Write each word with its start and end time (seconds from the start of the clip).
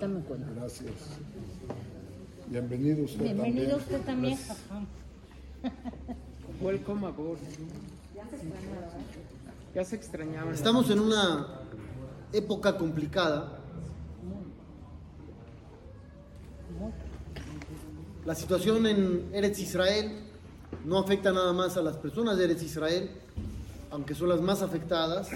Dame 0.00 0.20
cuenta. 0.20 0.46
Gracias. 0.54 0.92
Bienvenido 2.48 3.04
usted 3.04 3.22
Bienvenido 3.24 3.78
también. 3.78 3.80
usted 3.80 4.00
también. 4.02 4.38
Welcome 6.60 7.06
aboard. 7.06 7.38
Ya 9.74 9.84
se 9.84 9.96
extrañaban. 9.96 10.54
Estamos 10.54 10.90
en 10.90 11.00
una 11.00 11.60
época 12.32 12.76
complicada. 12.76 13.58
La 18.24 18.34
situación 18.34 18.86
en 18.86 19.30
Eretz 19.32 19.58
Israel 19.60 20.20
no 20.84 20.98
afecta 20.98 21.32
nada 21.32 21.52
más 21.52 21.76
a 21.76 21.82
las 21.82 21.96
personas 21.96 22.36
de 22.36 22.44
Eretz 22.44 22.62
Israel, 22.62 23.10
aunque 23.90 24.14
son 24.14 24.28
las 24.28 24.40
más 24.40 24.62
afectadas. 24.62 25.28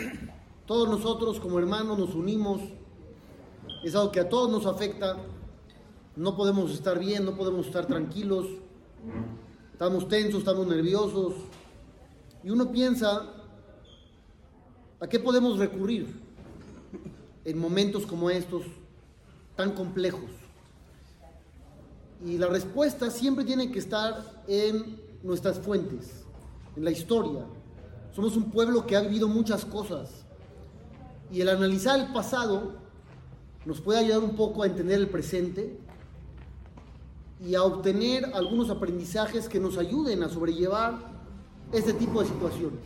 Todos 0.66 0.88
nosotros 0.88 1.40
como 1.40 1.58
hermanos 1.58 1.98
nos 1.98 2.14
unimos. 2.14 2.60
Es 3.82 3.94
algo 3.94 4.12
que 4.12 4.20
a 4.20 4.28
todos 4.28 4.50
nos 4.50 4.66
afecta. 4.66 5.16
No 6.14 6.36
podemos 6.36 6.70
estar 6.72 6.98
bien, 6.98 7.24
no 7.24 7.34
podemos 7.34 7.66
estar 7.66 7.86
tranquilos. 7.86 8.46
Estamos 9.72 10.06
tensos, 10.06 10.40
estamos 10.40 10.66
nerviosos. 10.66 11.32
Y 12.44 12.50
uno 12.50 12.70
piensa, 12.70 13.22
¿a 15.00 15.06
qué 15.06 15.18
podemos 15.18 15.58
recurrir 15.58 16.20
en 17.44 17.58
momentos 17.58 18.04
como 18.06 18.28
estos 18.28 18.64
tan 19.56 19.72
complejos? 19.72 20.30
Y 22.26 22.36
la 22.36 22.48
respuesta 22.48 23.10
siempre 23.10 23.46
tiene 23.46 23.72
que 23.72 23.78
estar 23.78 24.42
en 24.46 25.00
nuestras 25.22 25.58
fuentes, 25.58 26.24
en 26.76 26.84
la 26.84 26.90
historia. 26.90 27.46
Somos 28.14 28.36
un 28.36 28.50
pueblo 28.50 28.86
que 28.86 28.94
ha 28.94 29.00
vivido 29.00 29.26
muchas 29.26 29.64
cosas. 29.64 30.10
Y 31.32 31.40
el 31.40 31.48
analizar 31.48 31.98
el 31.98 32.12
pasado 32.12 32.79
nos 33.64 33.80
puede 33.80 34.00
ayudar 34.00 34.20
un 34.20 34.36
poco 34.36 34.62
a 34.62 34.66
entender 34.66 34.98
el 34.98 35.08
presente 35.08 35.78
y 37.44 37.54
a 37.54 37.62
obtener 37.62 38.30
algunos 38.34 38.70
aprendizajes 38.70 39.48
que 39.48 39.60
nos 39.60 39.78
ayuden 39.78 40.22
a 40.22 40.28
sobrellevar 40.28 40.98
este 41.72 41.92
tipo 41.92 42.20
de 42.20 42.28
situaciones. 42.28 42.80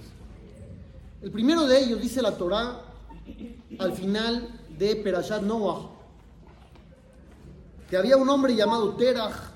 El 1.23 1.31
primero 1.31 1.67
de 1.67 1.81
ellos 1.81 2.01
dice 2.01 2.23
la 2.23 2.37
Torá 2.37 2.83
al 3.79 3.93
final 3.93 4.61
de 4.79 4.97
Perashat 4.97 5.43
Noah, 5.43 5.91
que 7.89 7.97
había 7.97 8.17
un 8.17 8.29
hombre 8.29 8.55
llamado 8.55 8.95
Terach 8.95 9.55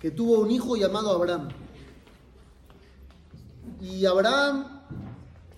que 0.00 0.10
tuvo 0.10 0.40
un 0.40 0.50
hijo 0.50 0.76
llamado 0.76 1.10
Abraham. 1.10 1.48
Y 3.80 4.04
Abraham 4.04 4.82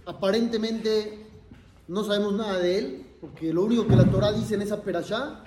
aparentemente 0.04 1.26
no 1.88 2.04
sabemos 2.04 2.34
nada 2.34 2.58
de 2.58 2.78
él, 2.78 3.05
porque 3.20 3.52
lo 3.52 3.64
único 3.64 3.86
que 3.86 3.96
la 3.96 4.04
Torá 4.10 4.32
dice 4.32 4.54
en 4.54 4.62
esa 4.62 4.82
Perashá 4.82 5.42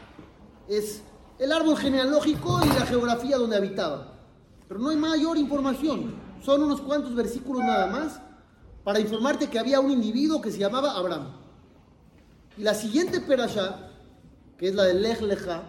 es 0.67 1.01
el 1.37 1.51
árbol 1.51 1.77
genealógico 1.77 2.59
y 2.63 2.67
la 2.67 2.85
geografía 2.85 3.37
donde 3.37 3.57
habitaba. 3.57 4.19
Pero 4.67 4.79
no 4.79 4.89
hay 4.89 4.97
mayor 4.97 5.37
información. 5.37 6.15
Son 6.41 6.63
unos 6.63 6.81
cuantos 6.81 7.15
versículos 7.15 7.63
nada 7.63 7.87
más 7.87 8.21
para 8.83 8.99
informarte 8.99 9.49
que 9.49 9.59
había 9.59 9.79
un 9.79 9.91
individuo 9.91 10.41
que 10.41 10.51
se 10.51 10.59
llamaba 10.59 10.91
Abraham. 10.91 11.33
Y 12.57 12.63
la 12.63 12.73
siguiente 12.73 13.21
perashá, 13.21 13.91
que 14.57 14.69
es 14.69 14.75
la 14.75 14.83
de 14.83 14.95
Lech 14.95 15.21
Lecha, 15.21 15.63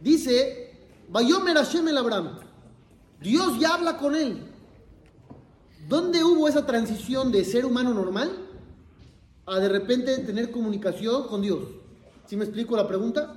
dice, 0.00 0.88
Vayomer 1.08 1.56
Hashem 1.56 1.88
el 1.88 1.98
Abraham. 1.98 2.38
Dios 3.20 3.58
ya 3.58 3.74
habla 3.74 3.96
con 3.96 4.14
él. 4.14 4.52
¿Dónde 5.88 6.24
hubo 6.24 6.48
esa 6.48 6.66
transición 6.66 7.30
de 7.30 7.44
ser 7.44 7.64
humano 7.64 7.94
normal 7.94 8.45
a 9.46 9.60
de 9.60 9.68
repente 9.68 10.18
tener 10.18 10.50
comunicación 10.50 11.28
con 11.28 11.40
Dios? 11.40 11.60
¿Sí 12.26 12.36
me 12.36 12.44
explico 12.44 12.76
la 12.76 12.86
pregunta? 12.86 13.32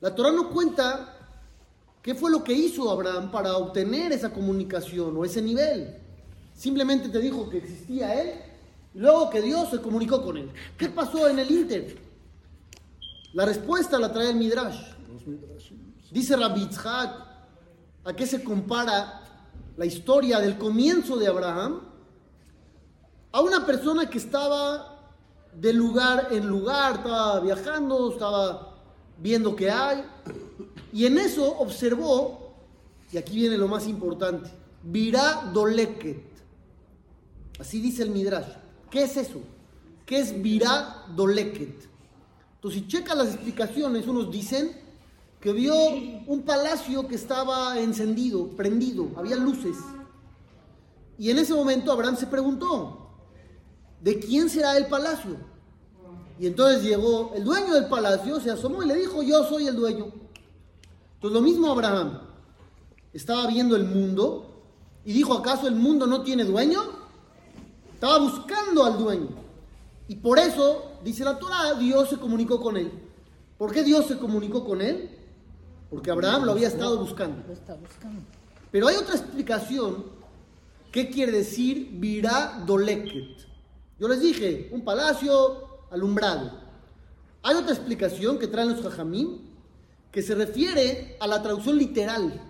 La 0.00 0.14
Torah 0.14 0.32
no 0.32 0.50
cuenta 0.50 1.14
qué 2.02 2.14
fue 2.14 2.30
lo 2.30 2.42
que 2.42 2.54
hizo 2.54 2.90
Abraham 2.90 3.30
para 3.30 3.56
obtener 3.56 4.12
esa 4.12 4.32
comunicación 4.32 5.16
o 5.16 5.24
ese 5.24 5.42
nivel. 5.42 5.96
Simplemente 6.54 7.10
te 7.10 7.18
dijo 7.18 7.50
que 7.50 7.58
existía 7.58 8.20
él 8.20 8.32
y 8.94 8.98
luego 8.98 9.28
que 9.28 9.42
Dios 9.42 9.70
se 9.70 9.80
comunicó 9.80 10.22
con 10.22 10.38
él. 10.38 10.50
¿Qué 10.78 10.88
pasó 10.88 11.28
en 11.28 11.38
el 11.38 11.50
Inter? 11.50 11.98
La 13.34 13.44
respuesta 13.44 13.98
la 13.98 14.10
trae 14.10 14.30
el 14.30 14.36
Midrash. 14.36 14.80
Dice 16.10 16.36
Rabbi 16.36 16.60
Yitzhak, 16.60 17.26
¿a 18.04 18.12
qué 18.16 18.26
se 18.26 18.42
compara 18.42 19.22
la 19.76 19.84
historia 19.84 20.40
del 20.40 20.56
comienzo 20.56 21.18
de 21.18 21.26
Abraham? 21.26 21.80
A 23.32 23.40
una 23.42 23.66
persona 23.66 24.08
que 24.08 24.16
estaba 24.16 24.95
de 25.60 25.72
lugar 25.72 26.28
en 26.30 26.46
lugar, 26.46 26.96
estaba 26.96 27.40
viajando, 27.40 28.12
estaba 28.12 28.74
viendo 29.18 29.56
qué 29.56 29.70
hay, 29.70 30.04
y 30.92 31.06
en 31.06 31.18
eso 31.18 31.58
observó, 31.58 32.54
y 33.12 33.16
aquí 33.16 33.36
viene 33.36 33.56
lo 33.56 33.68
más 33.68 33.86
importante, 33.86 34.50
Virá 34.82 35.50
Doleket. 35.52 36.22
Así 37.58 37.80
dice 37.80 38.02
el 38.02 38.10
Midrash. 38.10 38.48
¿Qué 38.90 39.02
es 39.04 39.16
eso? 39.16 39.40
¿Qué 40.04 40.20
es 40.20 40.40
Virá 40.40 41.06
Doleket? 41.14 41.88
Entonces, 42.56 42.82
si 42.82 42.86
checas 42.86 43.16
las 43.16 43.28
explicaciones, 43.28 44.06
unos 44.06 44.30
dicen 44.30 44.70
que 45.40 45.52
vio 45.52 45.74
un 46.26 46.42
palacio 46.44 47.06
que 47.08 47.14
estaba 47.16 47.78
encendido, 47.78 48.48
prendido, 48.48 49.08
había 49.16 49.36
luces. 49.36 49.76
Y 51.18 51.30
en 51.30 51.38
ese 51.38 51.54
momento 51.54 51.90
Abraham 51.90 52.16
se 52.16 52.26
preguntó, 52.26 53.05
¿de 54.00 54.18
quién 54.18 54.48
será 54.48 54.76
el 54.76 54.86
palacio? 54.86 55.36
Y 56.38 56.46
entonces 56.46 56.82
llegó 56.82 57.32
el 57.34 57.44
dueño 57.44 57.74
del 57.74 57.86
palacio, 57.86 58.40
se 58.40 58.50
asomó 58.50 58.82
y 58.82 58.86
le 58.86 58.94
dijo, 58.94 59.22
yo 59.22 59.44
soy 59.44 59.66
el 59.66 59.76
dueño. 59.76 60.06
Entonces 61.14 61.32
lo 61.32 61.40
mismo 61.40 61.70
Abraham 61.70 62.20
estaba 63.12 63.46
viendo 63.46 63.74
el 63.76 63.84
mundo 63.84 64.62
y 65.04 65.12
dijo, 65.12 65.34
¿acaso 65.34 65.66
el 65.66 65.76
mundo 65.76 66.06
no 66.06 66.22
tiene 66.22 66.44
dueño? 66.44 66.82
Estaba 67.94 68.18
buscando 68.18 68.84
al 68.84 68.98
dueño. 68.98 69.28
Y 70.08 70.16
por 70.16 70.38
eso, 70.38 70.92
dice 71.02 71.24
la 71.24 71.38
Torah, 71.38 71.74
Dios 71.74 72.10
se 72.10 72.18
comunicó 72.18 72.60
con 72.60 72.76
él. 72.76 72.92
¿Por 73.56 73.72
qué 73.72 73.82
Dios 73.82 74.06
se 74.06 74.18
comunicó 74.18 74.64
con 74.64 74.82
él? 74.82 75.10
Porque 75.88 76.10
Abraham 76.10 76.44
lo 76.44 76.52
había 76.52 76.68
estado 76.68 76.98
buscando. 76.98 77.42
Pero 78.70 78.88
hay 78.88 78.96
otra 78.96 79.14
explicación. 79.14 80.04
¿Qué 80.92 81.08
quiere 81.08 81.32
decir 81.32 81.90
virá 81.92 82.62
doleket? 82.66 83.46
Yo 83.98 84.08
les 84.08 84.20
dije, 84.20 84.68
un 84.72 84.84
palacio 84.84 85.86
alumbrado. 85.90 86.50
Hay 87.42 87.56
otra 87.56 87.72
explicación 87.72 88.38
que 88.38 88.46
traen 88.46 88.70
los 88.70 88.82
jajamim 88.82 89.38
que 90.10 90.22
se 90.22 90.34
refiere 90.34 91.16
a 91.20 91.26
la 91.26 91.42
traducción 91.42 91.78
literal, 91.78 92.40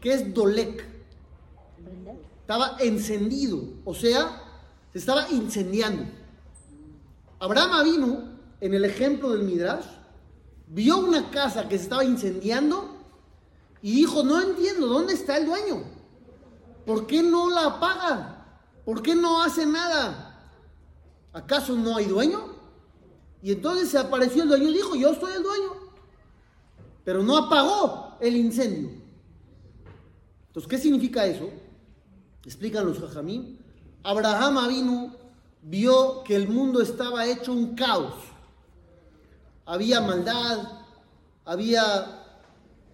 que 0.00 0.12
es 0.12 0.34
dolek. 0.34 0.84
Estaba 2.40 2.76
encendido, 2.80 3.62
o 3.84 3.94
sea, 3.94 4.42
se 4.92 4.98
estaba 4.98 5.28
incendiando. 5.30 6.04
Abraham 7.38 7.84
vino, 7.84 8.38
en 8.60 8.74
el 8.74 8.84
ejemplo 8.84 9.30
del 9.30 9.42
Midrash, 9.42 9.86
vio 10.68 10.98
una 10.98 11.30
casa 11.30 11.68
que 11.68 11.76
se 11.76 11.84
estaba 11.84 12.04
incendiando 12.04 12.96
y 13.82 13.92
dijo, 13.92 14.22
no 14.22 14.40
entiendo, 14.40 14.86
¿dónde 14.86 15.14
está 15.14 15.36
el 15.36 15.46
dueño? 15.46 15.84
¿Por 16.84 17.06
qué 17.06 17.22
no 17.22 17.50
la 17.50 17.66
apaga? 17.66 18.46
¿Por 18.84 19.02
qué 19.02 19.14
no 19.14 19.42
hace 19.42 19.66
nada? 19.66 20.25
¿Acaso 21.36 21.76
no 21.76 21.94
hay 21.94 22.06
dueño? 22.06 22.54
Y 23.42 23.52
entonces 23.52 23.90
se 23.90 23.98
apareció 23.98 24.44
el 24.44 24.48
dueño 24.48 24.70
y 24.70 24.72
dijo, 24.72 24.96
yo 24.96 25.14
soy 25.14 25.34
el 25.34 25.42
dueño. 25.42 25.70
Pero 27.04 27.22
no 27.22 27.36
apagó 27.36 28.16
el 28.20 28.36
incendio. 28.36 28.88
Entonces, 30.46 30.66
¿qué 30.66 30.78
significa 30.78 31.26
eso? 31.26 31.50
Explican 32.42 32.86
los 32.86 32.98
jajamín. 33.00 33.58
Abraham 34.02 34.66
vino, 34.66 35.14
vio 35.60 36.24
que 36.24 36.36
el 36.36 36.48
mundo 36.48 36.80
estaba 36.80 37.26
hecho 37.26 37.52
un 37.52 37.74
caos. 37.74 38.14
Había 39.66 40.00
maldad, 40.00 40.84
había 41.44 42.24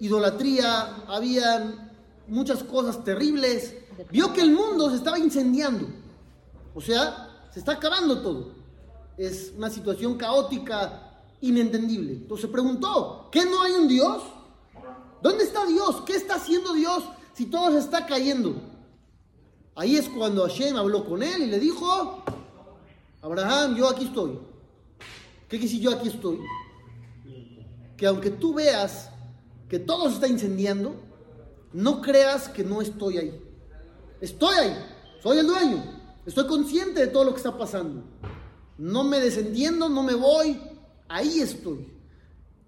idolatría, 0.00 1.04
había 1.06 1.92
muchas 2.26 2.64
cosas 2.64 3.04
terribles. 3.04 3.76
Vio 4.10 4.32
que 4.32 4.40
el 4.40 4.50
mundo 4.50 4.90
se 4.90 4.96
estaba 4.96 5.20
incendiando. 5.20 5.86
O 6.74 6.80
sea, 6.80 7.28
se 7.52 7.58
está 7.58 7.72
acabando 7.72 8.20
todo. 8.22 8.54
Es 9.16 9.52
una 9.56 9.70
situación 9.70 10.16
caótica, 10.16 11.20
inentendible. 11.40 12.12
Entonces 12.14 12.46
se 12.46 12.52
preguntó, 12.52 13.28
¿qué 13.31 13.44
no 13.44 13.62
hay 13.62 13.72
un 13.72 13.88
Dios? 13.88 14.22
¿Dónde 15.22 15.44
está 15.44 15.66
Dios? 15.66 16.02
¿Qué 16.06 16.14
está 16.14 16.37
haciendo 16.37 16.72
Dios 16.72 17.04
si 17.34 17.46
todo 17.46 17.70
se 17.72 17.78
está 17.78 18.06
cayendo? 18.06 18.54
Ahí 19.75 19.96
es 19.96 20.08
cuando 20.08 20.43
Hashem 20.43 20.76
habló 20.76 21.04
con 21.04 21.22
él 21.22 21.43
y 21.43 21.46
le 21.46 21.58
dijo, 21.58 22.25
Abraham, 23.20 23.76
yo 23.76 23.88
aquí 23.88 24.05
estoy. 24.05 24.38
¿Qué 25.48 25.58
quiere 25.58 25.78
yo 25.78 25.90
aquí 25.93 26.08
estoy? 26.08 26.40
Que 27.96 28.06
aunque 28.06 28.31
tú 28.31 28.55
veas 28.55 29.10
que 29.69 29.78
todo 29.78 30.08
se 30.08 30.14
está 30.14 30.26
incendiando, 30.26 30.94
no 31.72 32.00
creas 32.00 32.48
que 32.48 32.64
no 32.64 32.81
estoy 32.81 33.19
ahí. 33.19 33.43
Estoy 34.20 34.55
ahí, 34.55 34.76
soy 35.22 35.38
el 35.38 35.46
dueño, 35.46 36.01
estoy 36.26 36.46
consciente 36.46 37.00
de 37.00 37.06
todo 37.08 37.24
lo 37.24 37.30
que 37.32 37.38
está 37.38 37.56
pasando. 37.56 38.02
No 38.78 39.04
me 39.04 39.20
desentiendo, 39.20 39.88
no 39.88 40.02
me 40.02 40.14
voy, 40.14 40.60
ahí 41.08 41.40
estoy. 41.40 41.88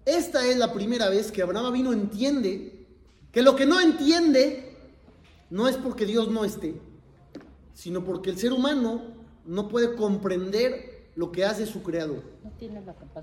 esta 0.05 0.45
es 0.45 0.57
la 0.57 0.71
primera 0.71 1.09
vez 1.09 1.31
que 1.31 1.41
Abraham 1.41 1.73
vino 1.73 1.93
entiende 1.93 2.87
que 3.31 3.41
lo 3.41 3.55
que 3.55 3.65
no 3.65 3.81
entiende 3.81 4.77
no 5.49 5.67
es 5.67 5.77
porque 5.77 6.05
Dios 6.05 6.29
no 6.29 6.45
esté, 6.45 6.79
sino 7.73 8.03
porque 8.03 8.29
el 8.29 8.37
ser 8.37 8.53
humano 8.53 9.01
no 9.45 9.67
puede 9.67 9.95
comprender 9.95 11.09
lo 11.15 11.31
que 11.31 11.45
hace 11.45 11.65
su 11.65 11.81
creador. 11.81 12.23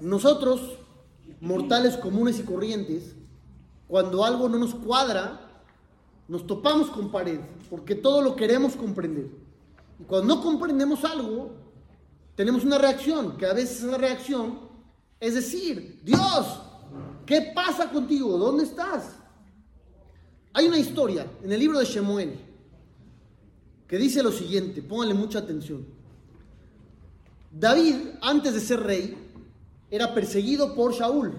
Nosotros, 0.00 0.78
mortales 1.40 1.96
comunes 1.96 2.38
y 2.38 2.42
corrientes, 2.42 3.14
cuando 3.88 4.24
algo 4.24 4.48
no 4.48 4.58
nos 4.58 4.74
cuadra, 4.74 5.50
nos 6.28 6.46
topamos 6.46 6.90
con 6.90 7.10
pared, 7.10 7.40
porque 7.68 7.94
todo 7.94 8.22
lo 8.22 8.36
queremos 8.36 8.74
comprender. 8.74 9.41
Y 9.98 10.04
cuando 10.04 10.34
no 10.34 10.42
comprendemos 10.42 11.04
algo, 11.04 11.52
tenemos 12.34 12.64
una 12.64 12.78
reacción, 12.78 13.36
que 13.36 13.46
a 13.46 13.52
veces 13.52 13.82
esa 13.82 13.98
reacción 13.98 14.72
es 15.22 15.36
decir, 15.36 16.00
Dios, 16.02 16.60
¿qué 17.24 17.52
pasa 17.54 17.88
contigo? 17.88 18.36
¿Dónde 18.36 18.64
estás? 18.64 19.14
Hay 20.52 20.66
una 20.66 20.78
historia 20.78 21.30
en 21.44 21.52
el 21.52 21.60
libro 21.60 21.78
de 21.78 21.84
Shemuel 21.84 22.40
que 23.86 23.98
dice 23.98 24.20
lo 24.20 24.32
siguiente, 24.32 24.82
pónganle 24.82 25.14
mucha 25.14 25.38
atención. 25.38 25.86
David, 27.52 27.94
antes 28.20 28.52
de 28.54 28.60
ser 28.60 28.80
rey, 28.80 29.16
era 29.92 30.12
perseguido 30.12 30.74
por 30.74 30.92
Shaul 30.92 31.34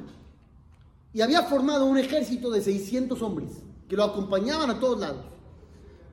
y 1.12 1.20
había 1.20 1.44
formado 1.44 1.86
un 1.86 1.98
ejército 1.98 2.50
de 2.52 2.62
600 2.62 3.22
hombres 3.22 3.50
que 3.90 3.98
lo 3.98 4.06
acompañaban 4.06 4.70
a 4.70 4.80
todos 4.80 4.98
lados. 4.98 5.26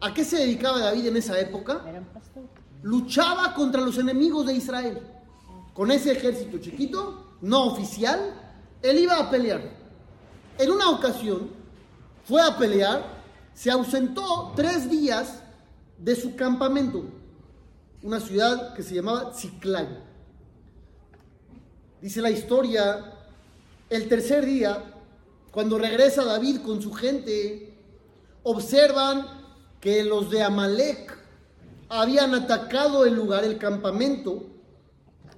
¿A 0.01 0.15
qué 0.15 0.25
se 0.25 0.39
dedicaba 0.39 0.79
David 0.79 1.07
en 1.09 1.17
esa 1.19 1.39
época? 1.39 1.85
Luchaba 2.83 3.55
contra 3.55 3.83
los 3.83 3.99
enemigos 3.99 4.47
de 4.47 4.55
Israel. 4.55 4.99
Con 5.75 5.91
ese 5.91 6.13
ejército 6.13 6.59
chiquito, 6.59 7.37
no 7.43 7.67
oficial, 7.67 8.35
él 8.83 8.99
iba 8.99 9.19
a 9.19 9.31
pelear. 9.31 9.61
En 10.59 10.71
una 10.71 10.91
ocasión 10.91 11.51
fue 12.25 12.41
a 12.43 12.57
pelear, 12.57 13.23
se 13.53 13.71
ausentó 13.71 14.53
tres 14.57 14.91
días 14.91 15.43
de 15.99 16.17
su 16.17 16.35
campamento, 16.35 17.05
una 18.03 18.21
ciudad 18.21 18.73
que 18.75 18.83
se 18.83 18.95
llamaba 18.95 19.35
Ziklag. 19.35 19.89
Dice 22.01 22.23
la 22.23 22.31
historia, 22.31 23.13
el 23.91 24.09
tercer 24.09 24.47
día, 24.47 24.95
cuando 25.51 25.79
regresa 25.79 26.25
David 26.25 26.63
con 26.63 26.81
su 26.81 26.93
gente, 26.93 27.75
observan 28.43 29.40
que 29.81 30.05
los 30.05 30.31
de 30.31 30.43
Amalek 30.43 31.19
habían 31.89 32.35
atacado 32.35 33.05
el 33.05 33.15
lugar, 33.15 33.45
el 33.45 33.59
campamento. 33.59 34.45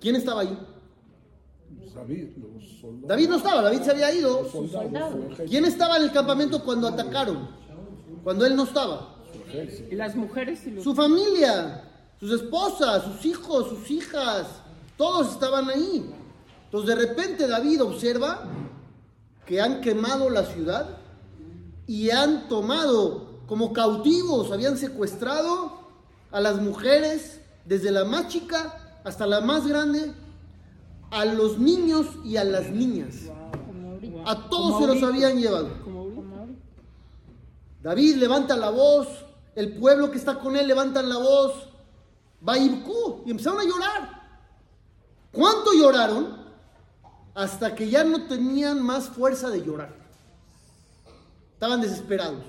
¿Quién 0.00 0.16
estaba 0.16 0.42
ahí? 0.42 0.58
David, 1.94 2.28
los 2.36 2.80
soldados. 2.80 3.08
David 3.08 3.28
no 3.28 3.36
estaba, 3.36 3.62
David 3.62 3.82
se 3.82 3.90
había 3.90 4.14
ido. 4.14 4.48
¿Quién 5.48 5.64
estaba 5.64 5.96
en 5.96 6.02
el 6.04 6.12
campamento 6.12 6.64
cuando 6.64 6.88
atacaron? 6.88 7.48
Cuando 8.24 8.44
él 8.44 8.56
no 8.56 8.64
estaba. 8.64 9.16
Y 9.90 9.94
las 9.94 10.16
mujeres 10.16 10.66
y 10.66 10.72
los... 10.72 10.84
Su 10.84 10.94
familia, 10.94 11.84
sus 12.18 12.32
esposas, 12.32 13.04
sus 13.04 13.26
hijos, 13.26 13.68
sus 13.68 13.90
hijas, 13.90 14.46
todos 14.96 15.32
estaban 15.32 15.68
ahí. 15.68 16.10
Entonces 16.64 16.96
de 16.96 17.06
repente 17.06 17.46
David 17.46 17.82
observa 17.82 18.44
que 19.46 19.60
han 19.60 19.80
quemado 19.80 20.30
la 20.30 20.44
ciudad 20.44 20.98
y 21.86 22.10
han 22.10 22.48
tomado 22.48 23.31
como 23.46 23.72
cautivos, 23.72 24.50
habían 24.52 24.78
secuestrado 24.78 25.80
a 26.30 26.40
las 26.40 26.60
mujeres, 26.60 27.40
desde 27.64 27.90
la 27.90 28.04
más 28.04 28.28
chica 28.28 29.00
hasta 29.04 29.26
la 29.26 29.40
más 29.40 29.66
grande, 29.66 30.12
a 31.10 31.24
los 31.24 31.58
niños 31.58 32.06
y 32.24 32.36
a 32.36 32.44
las 32.44 32.70
niñas. 32.70 33.14
A 34.24 34.48
todos 34.48 34.80
se 34.80 34.86
los 34.86 35.02
habían 35.02 35.38
llevado. 35.38 35.70
David 37.82 38.16
levanta 38.16 38.56
la 38.56 38.70
voz, 38.70 39.08
el 39.54 39.74
pueblo 39.74 40.10
que 40.10 40.18
está 40.18 40.38
con 40.38 40.56
él 40.56 40.66
levantan 40.66 41.08
la 41.08 41.18
voz, 41.18 41.68
y 43.24 43.30
empezaron 43.30 43.60
a 43.60 43.64
llorar. 43.64 44.22
¿Cuánto 45.32 45.72
lloraron? 45.72 46.42
Hasta 47.34 47.74
que 47.74 47.88
ya 47.88 48.04
no 48.04 48.26
tenían 48.26 48.82
más 48.82 49.08
fuerza 49.08 49.48
de 49.48 49.62
llorar. 49.62 49.94
Estaban 51.54 51.80
desesperados. 51.80 52.42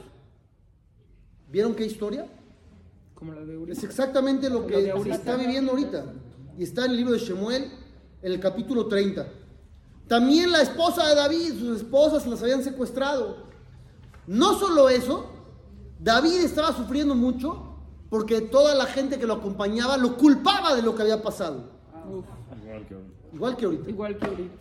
¿Vieron 1.53 1.75
qué 1.75 1.85
historia? 1.85 2.25
Como 3.13 3.31
la 3.31 3.41
de 3.41 3.53
Es 3.53 3.59
ahorita. 3.59 3.85
exactamente 3.85 4.49
lo 4.49 4.65
que 4.65 4.91
está 5.11 5.35
viviendo 5.35 5.71
ahorita. 5.71 6.03
Y 6.57 6.63
está 6.63 6.85
en 6.85 6.91
el 6.91 6.97
libro 6.97 7.13
de 7.13 7.19
Shemuel, 7.19 7.71
en 8.23 8.31
el 8.31 8.39
capítulo 8.39 8.87
30. 8.87 9.27
También 10.07 10.51
la 10.51 10.61
esposa 10.63 11.07
de 11.07 11.13
David, 11.15 11.59
sus 11.59 11.77
esposas 11.77 12.25
las 12.25 12.41
habían 12.41 12.63
secuestrado. 12.63 13.37
No 14.25 14.55
solo 14.57 14.89
eso, 14.89 15.27
David 15.99 16.41
estaba 16.41 16.75
sufriendo 16.75 17.13
mucho 17.13 17.77
porque 18.09 18.41
toda 18.41 18.73
la 18.73 18.87
gente 18.87 19.19
que 19.19 19.27
lo 19.27 19.35
acompañaba 19.35 19.95
lo 19.97 20.17
culpaba 20.17 20.73
de 20.75 20.81
lo 20.81 20.95
que 20.95 21.03
había 21.03 21.21
pasado. 21.21 21.69
Uf, 22.09 22.25
Igual 23.31 23.55
que 23.57 23.65
ahorita. 23.65 23.89
igual 23.91 24.17
que 24.17 24.25
ahorita. 24.25 24.55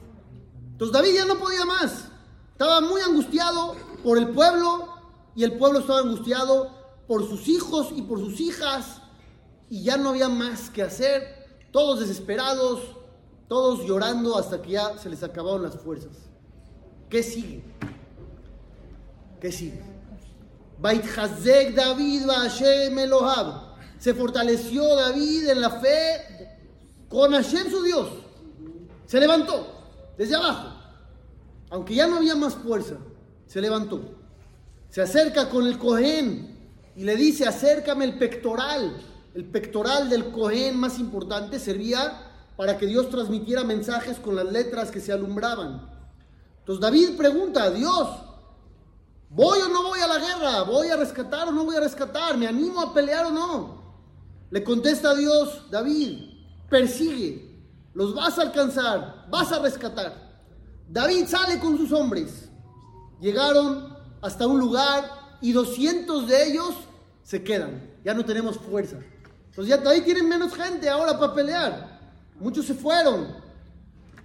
Entonces 0.72 0.92
David 0.92 1.14
ya 1.14 1.24
no 1.24 1.36
podía 1.36 1.64
más. 1.64 2.08
Estaba 2.52 2.82
muy 2.82 3.00
angustiado 3.00 3.74
por 4.04 4.18
el 4.18 4.28
pueblo 4.28 4.88
y 5.34 5.42
el 5.44 5.54
pueblo 5.54 5.78
estaba 5.80 6.00
angustiado 6.00 6.81
por 7.06 7.28
sus 7.28 7.48
hijos 7.48 7.88
y 7.94 8.02
por 8.02 8.18
sus 8.18 8.40
hijas 8.40 9.02
y 9.68 9.82
ya 9.84 9.96
no 9.96 10.10
había 10.10 10.28
más 10.28 10.68
que 10.68 10.82
hacer. 10.82 11.46
Todos 11.70 12.00
desesperados, 12.00 12.80
todos 13.48 13.86
llorando 13.86 14.36
hasta 14.36 14.60
que 14.60 14.72
ya 14.72 14.98
se 14.98 15.08
les 15.08 15.22
acabaron 15.22 15.62
las 15.62 15.76
fuerzas. 15.76 16.12
¿Qué 17.08 17.22
sigue? 17.22 17.64
¿Qué 19.40 19.50
sigue? 19.50 19.82
Baithazek 20.78 21.74
David 21.74 22.26
Hashem 22.26 22.98
Elohab. 22.98 23.72
Se 23.98 24.12
fortaleció 24.12 24.96
David 24.96 25.48
en 25.48 25.60
la 25.60 25.70
fe 25.70 26.58
con 27.08 27.32
Hashem 27.32 27.70
su 27.70 27.82
Dios. 27.82 28.08
Se 29.06 29.20
levantó 29.20 29.66
desde 30.18 30.34
abajo. 30.34 30.78
Aunque 31.70 31.94
ya 31.94 32.06
no 32.06 32.16
había 32.16 32.36
más 32.36 32.54
fuerza, 32.54 32.96
se 33.46 33.60
levantó. 33.60 34.02
Se 34.90 35.00
acerca 35.00 35.48
con 35.48 35.66
el 35.66 35.78
Cohen 35.78 36.51
y 36.94 37.04
le 37.04 37.16
dice, 37.16 37.46
acércame 37.46 38.04
el 38.04 38.18
pectoral. 38.18 38.96
El 39.34 39.46
pectoral 39.46 40.10
del 40.10 40.30
Cohen 40.30 40.78
más 40.78 40.98
importante 40.98 41.58
servía 41.58 42.30
para 42.56 42.76
que 42.76 42.86
Dios 42.86 43.08
transmitiera 43.08 43.64
mensajes 43.64 44.18
con 44.18 44.36
las 44.36 44.44
letras 44.44 44.90
que 44.90 45.00
se 45.00 45.12
alumbraban. 45.12 45.90
Entonces 46.58 46.82
David 46.82 47.16
pregunta 47.16 47.64
a 47.64 47.70
Dios, 47.70 48.08
¿voy 49.30 49.58
o 49.60 49.68
no 49.68 49.84
voy 49.84 50.00
a 50.00 50.06
la 50.06 50.18
guerra? 50.18 50.62
¿Voy 50.62 50.88
a 50.88 50.96
rescatar 50.96 51.48
o 51.48 51.52
no 51.52 51.64
voy 51.64 51.76
a 51.76 51.80
rescatar? 51.80 52.36
¿Me 52.36 52.46
animo 52.46 52.80
a 52.80 52.92
pelear 52.92 53.26
o 53.26 53.30
no? 53.30 53.82
Le 54.50 54.62
contesta 54.62 55.10
a 55.10 55.14
Dios, 55.14 55.62
David, 55.70 56.30
persigue, 56.68 57.58
los 57.94 58.14
vas 58.14 58.38
a 58.38 58.42
alcanzar, 58.42 59.26
vas 59.30 59.50
a 59.50 59.60
rescatar. 59.60 60.14
David 60.88 61.26
sale 61.26 61.58
con 61.58 61.78
sus 61.78 61.90
hombres. 61.90 62.50
Llegaron 63.18 63.96
hasta 64.20 64.46
un 64.46 64.58
lugar 64.58 65.21
y 65.42 65.52
200 65.52 66.26
de 66.26 66.50
ellos 66.50 66.74
se 67.22 67.42
quedan. 67.42 67.90
Ya 68.04 68.14
no 68.14 68.24
tenemos 68.24 68.56
fuerza. 68.58 68.96
Entonces 69.50 69.68
ya 69.68 69.82
David 69.82 70.04
tiene 70.04 70.22
menos 70.22 70.54
gente 70.54 70.88
ahora 70.88 71.18
para 71.18 71.34
pelear. 71.34 72.00
Muchos 72.40 72.64
se 72.64 72.74
fueron. 72.74 73.28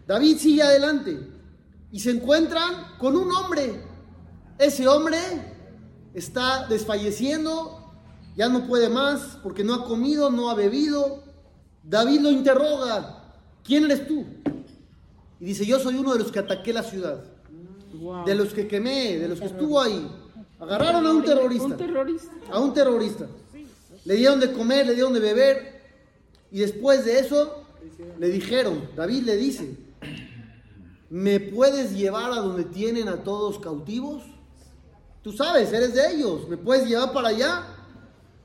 David 0.08 0.38
sigue 0.38 0.62
adelante 0.64 1.20
y 1.92 2.00
se 2.00 2.12
encuentran 2.12 2.98
con 2.98 3.18
un 3.18 3.30
hombre. 3.32 3.84
Ese 4.58 4.88
hombre 4.88 5.18
está 6.14 6.66
desfalleciendo, 6.68 7.92
ya 8.36 8.48
no 8.50 8.66
puede 8.66 8.90
más 8.90 9.38
porque 9.44 9.64
no 9.64 9.74
ha 9.74 9.84
comido, 9.86 10.30
no 10.32 10.50
ha 10.50 10.56
bebido. 10.56 11.24
David 11.84 12.22
lo 12.22 12.32
interroga, 12.32 13.34
¿quién 13.64 13.86
eres 13.86 14.08
tú? 14.08 14.26
Y 15.40 15.46
dice, 15.46 15.66
yo 15.66 15.80
soy 15.80 15.96
uno 15.96 16.14
de 16.14 16.20
los 16.20 16.32
que 16.32 16.40
ataqué 16.40 16.74
la 16.74 16.84
ciudad, 16.84 17.24
Wow. 17.94 18.26
de 18.26 18.36
los 18.36 18.54
que 18.54 18.68
quemé, 18.68 19.18
de 19.18 19.28
los 19.28 19.40
que 19.40 19.46
estuvo 19.48 19.80
ahí. 19.82 20.10
Agarraron 20.60 21.06
a 21.06 21.12
un 21.12 21.24
terrorista, 21.24 21.66
Un 21.68 21.78
terrorista. 21.78 22.32
a 22.52 22.60
un 22.60 22.74
terrorista. 22.74 23.28
Le 24.06 24.16
dieron 24.16 24.40
de 24.40 24.54
comer, 24.54 24.86
le 24.88 24.94
dieron 24.94 25.14
de 25.14 25.20
beber. 25.20 25.82
Y 26.52 26.60
después 26.60 27.06
de 27.06 27.20
eso, 27.20 27.64
le 28.18 28.30
dijeron, 28.30 28.90
David 28.96 29.24
le 29.24 29.38
dice, 29.38 29.78
¿me 31.10 31.40
puedes 31.40 31.92
llevar 31.96 32.32
a 32.32 32.38
donde 32.38 32.64
tienen 32.64 33.08
a 33.10 33.24
todos 33.24 33.60
cautivos? 33.60 34.24
Tú 35.22 35.34
sabes, 35.34 35.72
eres 35.74 35.94
de 35.94 36.14
ellos, 36.14 36.48
¿me 36.48 36.58
puedes 36.58 36.88
llevar 36.88 37.12
para 37.12 37.30
allá? 37.30 37.66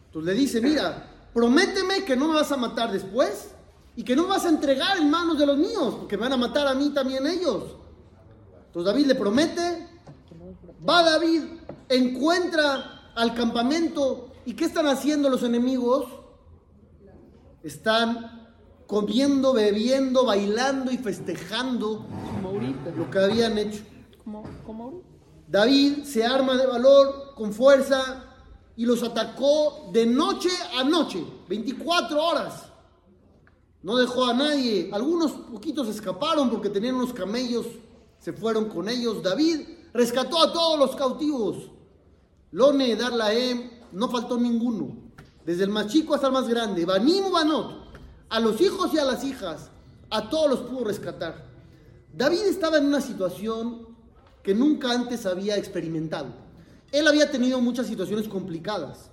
Entonces 0.07 0.35
le 0.35 0.41
dice, 0.41 0.61
mira, 0.61 1.09
prométeme 1.33 2.05
que 2.05 2.17
no 2.17 2.29
me 2.29 2.35
vas 2.35 2.51
a 2.53 2.57
matar 2.57 2.93
después 2.93 3.51
y 3.95 4.03
que 4.03 4.17
no 4.17 4.25
me 4.25 4.31
vas 4.31 4.45
a 4.45 4.49
entregar 4.49 4.99
en 4.99 5.09
manos 5.11 5.39
de 5.39 5.47
los 5.47 5.57
míos, 5.57 5.95
porque 6.01 6.17
me 6.17 6.25
van 6.25 6.33
a 6.33 6.37
matar 6.37 6.67
a 6.67 6.75
mí 6.75 6.91
también 6.91 7.27
ellos. 7.27 7.77
Entonces 8.67 8.93
David 8.93 9.07
le 9.07 9.15
promete, 9.15 9.87
va 10.87 11.03
David, 11.03 11.43
encuentra 11.97 13.13
al 13.15 13.35
campamento 13.35 14.31
y 14.45 14.55
¿qué 14.55 14.65
están 14.65 14.87
haciendo 14.87 15.29
los 15.29 15.43
enemigos? 15.43 16.07
Están 17.63 18.49
comiendo, 18.87 19.53
bebiendo, 19.53 20.25
bailando 20.27 20.91
y 20.91 20.99
festejando 20.99 22.07
Como 22.35 22.49
ahorita. 22.49 22.91
lo 22.97 23.11
que 23.11 23.19
habían 23.19 23.59
hecho. 23.59 23.83
David 25.49 26.05
se 26.05 26.25
arma 26.25 26.57
de 26.57 26.67
valor, 26.67 27.35
con 27.35 27.53
fuerza, 27.53 28.25
y 28.77 28.87
los 28.87 29.03
atacó 29.03 29.91
de 29.93 30.07
noche 30.07 30.49
a 30.79 30.83
noche, 30.83 31.23
24 31.49 32.23
horas. 32.23 32.65
No 33.83 33.97
dejó 33.97 34.25
a 34.27 34.35
nadie. 34.35 34.89
Algunos 34.93 35.33
poquitos 35.33 35.89
escaparon 35.89 36.49
porque 36.49 36.71
tenían 36.71 36.95
unos 36.95 37.13
camellos, 37.13 37.67
se 38.19 38.33
fueron 38.33 38.67
con 38.67 38.89
ellos. 38.89 39.23
David 39.23 39.61
rescató 39.93 40.41
a 40.41 40.53
todos 40.53 40.79
los 40.79 40.97
cautivos. 40.97 41.72
Lone, 42.53 42.95
Darlaem, 42.97 43.71
no 43.93 44.09
faltó 44.09 44.39
ninguno. 44.39 44.97
Desde 45.45 45.65
el 45.65 45.71
más 45.71 45.89
chico 45.89 46.15
hasta 46.15 46.29
el 46.29 46.33
más 46.33 46.49
grande. 46.49 46.85
Banim 46.85 47.33
Banot. 47.33 47.83
A 48.29 48.41
los 48.41 48.61
hijos 48.61 48.93
y 48.95 48.99
a 48.99 49.05
las 49.05 49.25
hijas. 49.25 49.71
A 50.11 50.29
todos 50.29 50.51
los 50.51 50.61
pudo 50.61 50.85
rescatar. 50.85 51.47
David 52.13 52.43
estaba 52.43 52.77
en 52.77 52.87
una 52.87 53.01
situación 53.01 53.87
que 54.43 54.55
nunca 54.55 54.93
antes 54.93 55.25
había 55.25 55.57
experimentado. 55.57 56.29
Él 56.91 57.09
había 57.09 57.31
tenido 57.31 57.61
muchas 57.61 57.87
situaciones 57.87 58.29
complicadas. 58.29 59.11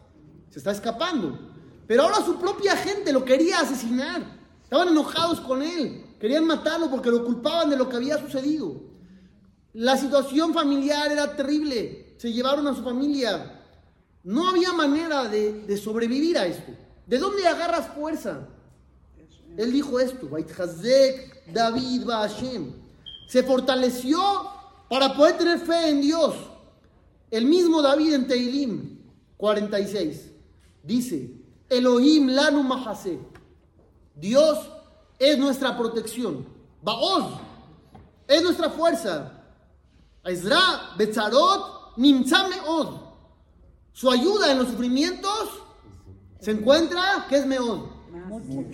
Se 0.49 0.59
está 0.59 0.71
escapando. 0.71 1.39
Pero 1.87 2.03
ahora 2.03 2.17
su 2.17 2.37
propia 2.37 2.75
gente 2.75 3.13
lo 3.13 3.23
quería 3.23 3.61
asesinar. 3.61 4.37
Estaban 4.63 4.89
enojados 4.89 5.39
con 5.39 5.63
él. 5.63 6.05
Querían 6.19 6.45
matarlo 6.45 6.89
porque 6.91 7.09
lo 7.09 7.23
culpaban 7.23 7.69
de 7.69 7.77
lo 7.77 7.87
que 7.87 7.95
había 7.95 8.19
sucedido. 8.19 8.81
La 9.73 9.95
situación 9.95 10.53
familiar 10.53 11.09
era 11.11 11.35
terrible. 11.37 12.08
Se 12.19 12.33
llevaron 12.33 12.67
a 12.67 12.75
su 12.75 12.83
familia. 12.83 13.61
No 14.25 14.49
había 14.49 14.73
manera 14.73 15.23
de, 15.29 15.77
sobrevivir 15.77 16.37
a 16.37 16.47
esto. 16.47 16.73
¿De 17.07 17.17
dónde 17.17 17.47
agarras 17.47 17.87
fuerza? 17.95 18.45
Él 19.55 19.71
dijo 19.71 19.97
esto, 20.01 20.29
David 21.53 22.05
Hashem. 22.05 22.73
Se 23.25 23.41
fortaleció 23.41 24.19
para 24.89 25.15
poder 25.15 25.37
tener 25.37 25.59
fe 25.59 25.91
en 25.91 26.01
Dios. 26.01 26.35
El 27.31 27.45
mismo 27.45 27.81
David 27.81 28.13
en 28.13 28.27
Teilim 28.27 28.99
46 29.37 30.29
dice, 30.83 31.31
Elohim 31.69 32.27
lanu 32.27 32.63
mahase. 32.63 33.17
Dios 34.13 34.59
es 35.17 35.37
nuestra 35.37 35.77
protección. 35.77 36.45
Baoz 36.81 37.39
es 38.27 38.43
nuestra 38.43 38.69
fuerza. 38.71 39.41
Betzarot 40.97 41.78
Nimtzame 41.99 42.55
Od. 42.65 42.97
Su 43.91 44.09
ayuda 44.09 44.49
en 44.53 44.59
los 44.59 44.69
sufrimientos 44.69 45.49
se 46.39 46.51
encuentra, 46.51 47.25
¿qué 47.27 47.39
es 47.39 47.45
Meod? 47.45 47.89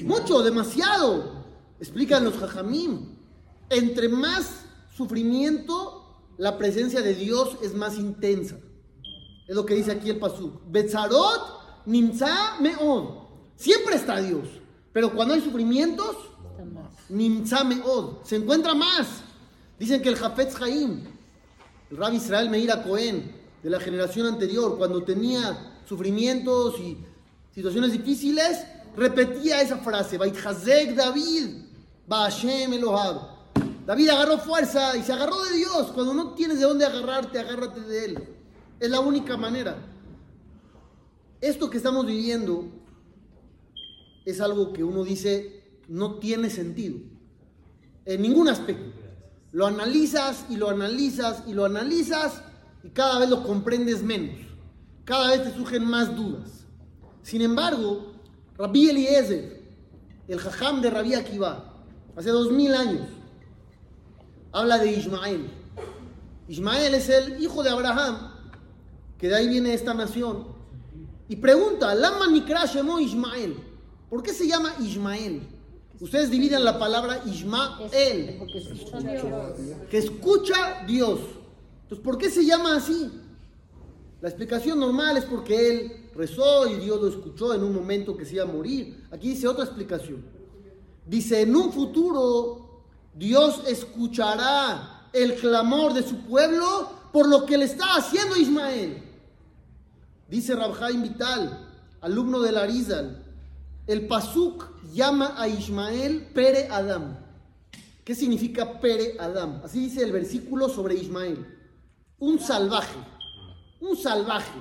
Mucho, 0.03 0.43
demasiado. 0.43 1.43
Explican 1.79 2.23
los 2.23 2.35
Jajamim. 2.35 3.15
Entre 3.71 4.09
más 4.09 4.65
sufrimiento, 4.95 6.21
la 6.37 6.59
presencia 6.59 7.01
de 7.01 7.15
Dios 7.15 7.57
es 7.63 7.73
más 7.73 7.97
intensa. 7.97 8.57
Es 9.47 9.55
lo 9.55 9.65
que 9.65 9.73
dice 9.73 9.93
aquí 9.93 10.11
el 10.11 10.19
Pasuk. 10.19 10.61
Betzarot 10.67 11.85
Nimtza 11.87 12.57
Meod. 12.61 13.23
Siempre 13.55 13.95
está 13.95 14.19
Dios. 14.19 14.47
Pero 14.93 15.11
cuando 15.15 15.33
hay 15.33 15.41
sufrimientos. 15.41 16.15
Nimtza 17.09 17.63
Meod. 17.63 18.23
Se 18.23 18.35
encuentra 18.35 18.75
más. 18.75 19.07
Dicen 19.79 20.03
que 20.03 20.09
el 20.09 20.15
Jafetz 20.15 20.61
Haim, 20.61 21.14
el 21.89 21.97
Rabbi 21.97 22.17
Israel 22.17 22.49
Meira 22.49 22.83
Cohen, 22.83 23.31
de 23.61 23.69
la 23.69 23.79
generación 23.79 24.27
anterior, 24.27 24.77
cuando 24.77 25.03
tenía 25.03 25.79
sufrimientos 25.87 26.79
y 26.79 26.97
situaciones 27.53 27.91
difíciles, 27.91 28.63
repetía 28.95 29.61
esa 29.61 29.77
frase, 29.77 30.17
Vaithazek 30.17 30.95
David, 30.95 31.63
Bashem 32.07 32.73
Elohab. 32.73 33.35
David 33.85 34.09
agarró 34.09 34.37
fuerza 34.39 34.95
y 34.97 35.03
se 35.03 35.13
agarró 35.13 35.43
de 35.43 35.57
Dios. 35.57 35.91
Cuando 35.93 36.13
no 36.13 36.33
tienes 36.33 36.59
de 36.59 36.65
dónde 36.65 36.85
agarrarte, 36.85 37.39
agárrate 37.39 37.81
de 37.81 38.05
Él. 38.05 38.23
Es 38.79 38.89
la 38.89 38.99
única 38.99 39.37
manera. 39.37 39.77
Esto 41.39 41.69
que 41.69 41.77
estamos 41.77 42.05
viviendo 42.05 42.65
es 44.25 44.41
algo 44.41 44.73
que 44.73 44.83
uno 44.83 45.03
dice 45.03 45.63
no 45.87 46.15
tiene 46.15 46.49
sentido. 46.49 46.97
En 48.05 48.21
ningún 48.21 48.47
aspecto. 48.47 49.04
Lo 49.55 49.67
analizas 49.67 50.43
y 50.49 50.57
lo 50.57 50.69
analizas 50.69 51.43
y 51.47 51.53
lo 51.53 51.63
analizas 51.63 52.41
y 52.83 52.89
cada 52.89 53.19
vez 53.19 53.29
lo 53.29 53.41
comprendes 53.41 54.03
menos. 54.03 54.35
Cada 55.05 55.29
vez 55.29 55.43
te 55.45 55.53
surgen 55.55 55.85
más 55.85 56.13
dudas. 56.13 56.65
Sin 57.23 57.41
embargo, 57.41 58.11
Rabbi 58.57 58.89
Eliezer, 58.89 59.63
el 60.27 60.39
jajam 60.39 60.81
de 60.81 60.89
Rabbi 60.89 61.13
Akiva, 61.13 61.73
hace 62.17 62.31
dos 62.31 62.51
mil 62.51 62.75
años, 62.75 63.07
habla 64.51 64.77
de 64.77 64.91
Ismael. 64.91 65.49
Ismael 66.49 66.93
es 66.93 67.07
el 67.07 67.41
hijo 67.41 67.63
de 67.63 67.69
Abraham, 67.69 68.33
que 69.17 69.29
de 69.29 69.35
ahí 69.35 69.47
viene 69.47 69.73
esta 69.73 69.93
nación. 69.93 70.47
Y 71.29 71.37
pregunta, 71.37 71.95
Lama 71.95 72.27
Nikra 72.27 72.65
Ismael. 72.99 73.55
¿Por 74.09 74.21
qué 74.21 74.33
se 74.33 74.49
llama 74.49 74.73
Ismael? 74.81 75.47
Ustedes 75.99 76.29
dividen 76.29 76.63
la 76.63 76.77
palabra 76.77 77.23
Ismael, 77.25 78.39
que 79.89 79.97
escucha 79.97 80.83
Dios. 80.85 81.19
Entonces, 81.83 82.03
¿por 82.03 82.17
qué 82.17 82.29
se 82.29 82.45
llama 82.45 82.75
así? 82.75 83.11
La 84.21 84.29
explicación 84.29 84.79
normal 84.79 85.17
es 85.17 85.25
porque 85.25 85.69
él 85.69 86.09
rezó 86.15 86.67
y 86.67 86.75
Dios 86.75 87.01
lo 87.01 87.07
escuchó 87.07 87.53
en 87.53 87.63
un 87.63 87.73
momento 87.73 88.17
que 88.17 88.25
se 88.25 88.35
iba 88.35 88.43
a 88.43 88.47
morir. 88.47 89.07
Aquí 89.11 89.29
dice 89.29 89.47
otra 89.47 89.63
explicación. 89.63 90.25
Dice, 91.05 91.41
en 91.41 91.55
un 91.55 91.71
futuro 91.71 92.83
Dios 93.13 93.61
escuchará 93.67 95.09
el 95.13 95.35
clamor 95.35 95.93
de 95.93 96.03
su 96.03 96.17
pueblo 96.25 96.89
por 97.13 97.29
lo 97.29 97.45
que 97.45 97.57
le 97.57 97.65
está 97.65 97.95
haciendo 97.95 98.35
Ismael. 98.35 99.01
Dice 100.27 100.55
Rabjaim 100.55 101.03
Vital, 101.03 101.67
alumno 102.01 102.41
del 102.41 102.57
Arizal, 102.57 103.23
el 103.87 104.07
Pasuk 104.07 104.74
llama 104.93 105.35
a 105.37 105.47
Ismael 105.47 106.27
Pere 106.33 106.67
Adam. 106.69 107.17
¿Qué 108.03 108.13
significa 108.13 108.79
Pere 108.79 109.17
Adam? 109.19 109.61
Así 109.63 109.79
dice 109.79 110.03
el 110.03 110.11
versículo 110.11 110.69
sobre 110.69 110.95
Ismael. 110.95 111.45
Un 112.19 112.39
salvaje. 112.39 112.97
Un 113.81 113.97
salvaje. 113.97 114.59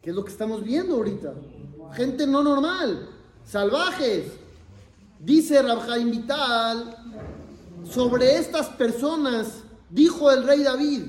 ¿Qué 0.00 0.10
es 0.10 0.16
lo 0.16 0.24
que 0.24 0.30
estamos 0.30 0.62
viendo 0.62 0.94
ahorita? 0.94 1.34
Gente 1.94 2.26
no 2.26 2.42
normal. 2.42 3.08
Salvajes. 3.44 4.32
Dice 5.18 5.60
Rabjaim 5.62 6.10
Vital 6.10 6.96
sobre 7.90 8.36
estas 8.36 8.68
personas, 8.68 9.62
dijo 9.90 10.30
el 10.30 10.44
rey 10.44 10.62
David, 10.62 11.02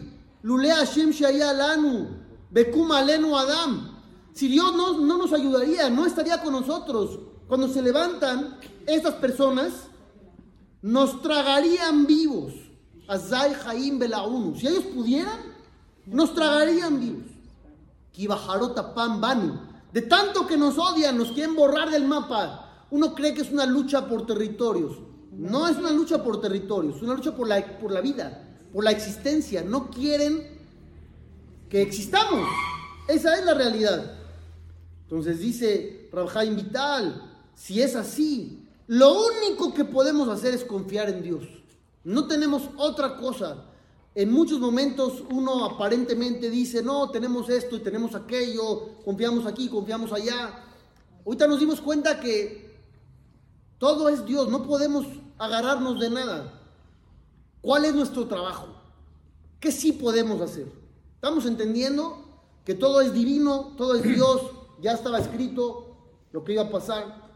Lule 0.43 0.71
Hashem 0.71 1.11
Lanu, 1.19 2.07
Bekum 2.49 2.91
Alenu 2.91 3.37
Adam. 3.37 3.97
Si 4.33 4.47
Dios 4.47 4.75
no, 4.75 4.99
no 4.99 5.17
nos 5.17 5.33
ayudaría, 5.33 5.89
no 5.89 6.05
estaría 6.05 6.41
con 6.41 6.53
nosotros. 6.53 7.19
Cuando 7.47 7.67
se 7.69 7.81
levantan 7.81 8.57
estas 8.85 9.15
personas, 9.15 9.73
nos 10.81 11.21
tragarían 11.21 12.05
vivos. 12.05 12.53
Azai 13.07 13.53
Jaim 13.53 13.99
Belaunu. 13.99 14.55
Si 14.55 14.67
ellos 14.67 14.83
pudieran, 14.85 15.39
nos 16.05 16.33
tragarían 16.33 16.99
vivos. 16.99 17.25
Kibajarota 18.11 18.93
Pan 18.93 19.21
Banu. 19.21 19.61
De 19.93 20.01
tanto 20.01 20.45
que 20.45 20.57
nos 20.57 20.77
odian, 20.77 21.17
nos 21.17 21.31
quieren 21.31 21.55
borrar 21.55 21.89
del 21.89 22.05
mapa. 22.05 22.85
Uno 22.91 23.15
cree 23.15 23.33
que 23.33 23.41
es 23.41 23.51
una 23.51 23.65
lucha 23.65 24.07
por 24.07 24.25
territorios. 24.25 24.97
No 25.31 25.67
es 25.67 25.77
una 25.77 25.91
lucha 25.91 26.23
por 26.23 26.41
territorios, 26.41 26.95
es 26.95 27.03
una 27.03 27.13
lucha 27.13 27.35
por 27.35 27.47
la, 27.47 27.63
por 27.79 27.91
la 27.91 28.01
vida, 28.01 28.43
por 28.73 28.83
la 28.83 28.91
existencia. 28.91 29.63
No 29.63 29.89
quieren 29.91 30.57
que 31.69 31.81
existamos. 31.81 32.47
Esa 33.07 33.37
es 33.37 33.45
la 33.45 33.53
realidad. 33.53 34.13
Entonces 35.03 35.39
dice 35.39 36.09
Rabjaim 36.11 36.55
Vital, 36.55 37.36
si 37.57 37.81
es 37.81 37.95
así, 37.95 38.63
lo 38.85 39.25
único 39.25 39.73
que 39.73 39.83
podemos 39.83 40.29
hacer 40.29 40.53
es 40.53 40.63
confiar 40.63 41.09
en 41.09 41.23
Dios. 41.23 41.43
No 42.03 42.27
tenemos 42.27 42.69
otra 42.77 43.17
cosa. 43.17 43.65
En 44.13 44.31
muchos 44.31 44.59
momentos 44.59 45.23
uno 45.31 45.65
aparentemente 45.65 46.51
dice, 46.51 46.83
no, 46.83 47.09
tenemos 47.09 47.49
esto 47.49 47.75
y 47.75 47.79
tenemos 47.79 48.13
aquello, 48.13 48.99
confiamos 49.03 49.47
aquí, 49.47 49.69
confiamos 49.69 50.13
allá. 50.13 50.63
Ahorita 51.25 51.47
nos 51.47 51.59
dimos 51.59 51.81
cuenta 51.81 52.19
que 52.19 52.77
todo 53.79 54.07
es 54.07 54.23
Dios, 54.23 54.49
no 54.49 54.63
podemos 54.63 55.07
agarrarnos 55.39 55.99
de 55.99 56.11
nada. 56.11 56.61
¿Cuál 57.61 57.85
es 57.85 57.95
nuestro 57.95 58.27
trabajo? 58.27 58.67
¿Qué 59.59 59.71
sí 59.71 59.93
podemos 59.93 60.39
hacer? 60.41 60.71
¿Estamos 61.15 61.47
entendiendo 61.47 62.23
que 62.63 62.75
todo 62.75 63.01
es 63.01 63.13
divino, 63.13 63.73
todo 63.77 63.95
es 63.95 64.03
Dios, 64.03 64.41
ya 64.79 64.91
estaba 64.91 65.17
escrito 65.17 65.97
lo 66.31 66.43
que 66.43 66.53
iba 66.53 66.61
a 66.61 66.69
pasar? 66.69 67.26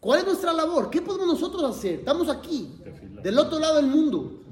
¿Cuál 0.00 0.20
es 0.20 0.26
nuestra 0.26 0.52
labor? 0.52 0.90
¿Qué 0.90 1.02
podemos 1.02 1.26
nosotros 1.26 1.76
hacer? 1.76 2.00
Estamos 2.00 2.28
aquí, 2.28 2.78
del 3.22 3.38
otro 3.38 3.58
lado 3.58 3.76
del 3.76 3.86
mundo. 3.86 4.42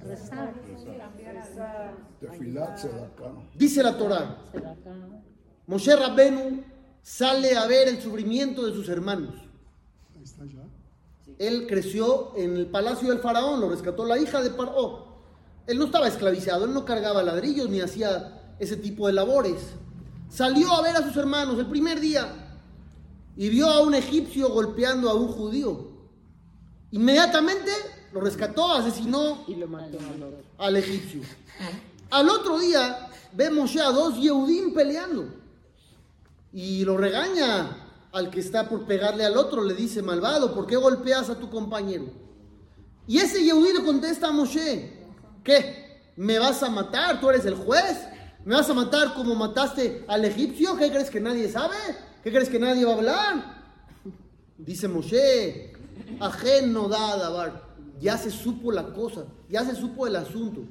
Dice 3.55 3.83
la 3.83 3.97
Torah. 3.97 4.39
Moshe 5.67 5.97
Rabbenu 5.97 6.63
sale 7.03 7.57
a 7.57 7.67
ver 7.67 7.89
el 7.89 8.01
sufrimiento 8.01 8.67
de 8.67 8.73
sus 8.73 8.89
hermanos. 8.89 9.35
Él 11.39 11.67
creció 11.67 12.33
en 12.37 12.57
el 12.57 12.67
palacio 12.67 13.09
del 13.09 13.19
faraón, 13.19 13.61
lo 13.61 13.69
rescató 13.69 14.05
la 14.05 14.19
hija 14.19 14.43
de 14.43 14.51
Paró. 14.51 15.15
Él 15.67 15.79
no 15.79 15.87
estaba 15.87 16.09
esclavizado, 16.09 16.65
él 16.65 16.75
no 16.75 16.85
cargaba 16.85 17.23
ladrillos 17.23 17.69
ni 17.71 17.81
hacía 17.81 18.55
ese 18.59 18.77
tipo 18.77 19.07
de 19.07 19.15
labores. 19.15 19.75
Salió 20.29 20.73
a 20.73 20.83
ver 20.83 20.97
a 20.97 21.03
sus 21.03 21.17
hermanos 21.17 21.59
el 21.59 21.67
primer 21.67 22.01
día 22.01 22.44
y 23.37 23.49
vio 23.49 23.69
a 23.69 23.81
un 23.81 23.95
egipcio 23.95 24.49
golpeando 24.51 25.11
a 25.11 25.15
un 25.15 25.29
judío. 25.29 25.93
Inmediatamente 26.91 27.71
lo 28.13 28.21
rescató, 28.21 28.73
asesinó 28.73 29.45
Y 29.49 29.57
lo 29.57 29.67
mató 29.67 29.99
al 29.99 30.23
otro. 30.23 30.43
al 30.59 30.77
egipcio. 30.77 31.23
Al 32.11 32.29
otro 32.29 32.59
día 32.59 33.09
vemos 33.33 33.73
ya 33.73 33.89
a 33.89 33.93
dos 33.93 34.17
Yehudim 34.17 34.73
peleando 34.73 35.29
y 36.53 36.85
lo 36.85 36.97
regaña 36.97 37.77
al 38.13 38.31
que 38.31 38.39
está 38.39 38.69
por 38.69 38.87
pegarle 38.87 39.25
al 39.25 39.37
otro, 39.37 39.65
le 39.65 39.75
dice, 39.75 40.01
malvado, 40.01 40.55
¿por 40.55 40.69
qué 40.69 40.77
golpeas 40.77 41.29
a 41.29 41.39
tu 41.41 41.51
compañero? 41.51 42.05
Y 43.09 43.19
ese 43.19 43.43
Yehudí 43.45 43.73
le 43.73 43.85
contesta 43.85 44.29
a 44.29 44.31
Moshe, 44.31 44.93
¿qué? 45.43 46.13
¿Me 46.17 46.39
vas 46.39 46.63
a 46.63 46.71
matar? 46.71 47.21
¿Tú 47.21 47.29
eres 47.29 47.45
el 47.45 47.57
juez? 47.57 47.99
¿Me 48.45 48.55
vas 48.55 48.71
a 48.71 48.75
matar 48.75 49.15
como 49.15 49.35
mataste 49.35 50.05
al 50.07 50.25
egipcio? 50.25 50.77
¿Qué 50.77 50.91
crees 50.91 51.11
que 51.11 51.21
nadie 51.21 51.51
sabe? 51.51 51.77
¿Qué 52.25 52.33
crees 52.33 52.49
que 52.49 52.59
nadie 52.59 52.87
va 52.87 52.93
a 52.93 52.97
hablar? 52.97 53.65
Dice 54.57 54.89
Moshe, 54.89 55.75
ajeno 56.19 56.85
no 56.85 56.89
da 56.89 57.19
dabar. 57.19 57.63
Ya 58.01 58.17
se 58.17 58.31
supo 58.31 58.73
la 58.73 58.95
cosa, 58.95 59.27
ya 59.51 59.63
se 59.63 59.77
supo 59.77 60.07
el 60.07 60.17
asunto. 60.17 60.63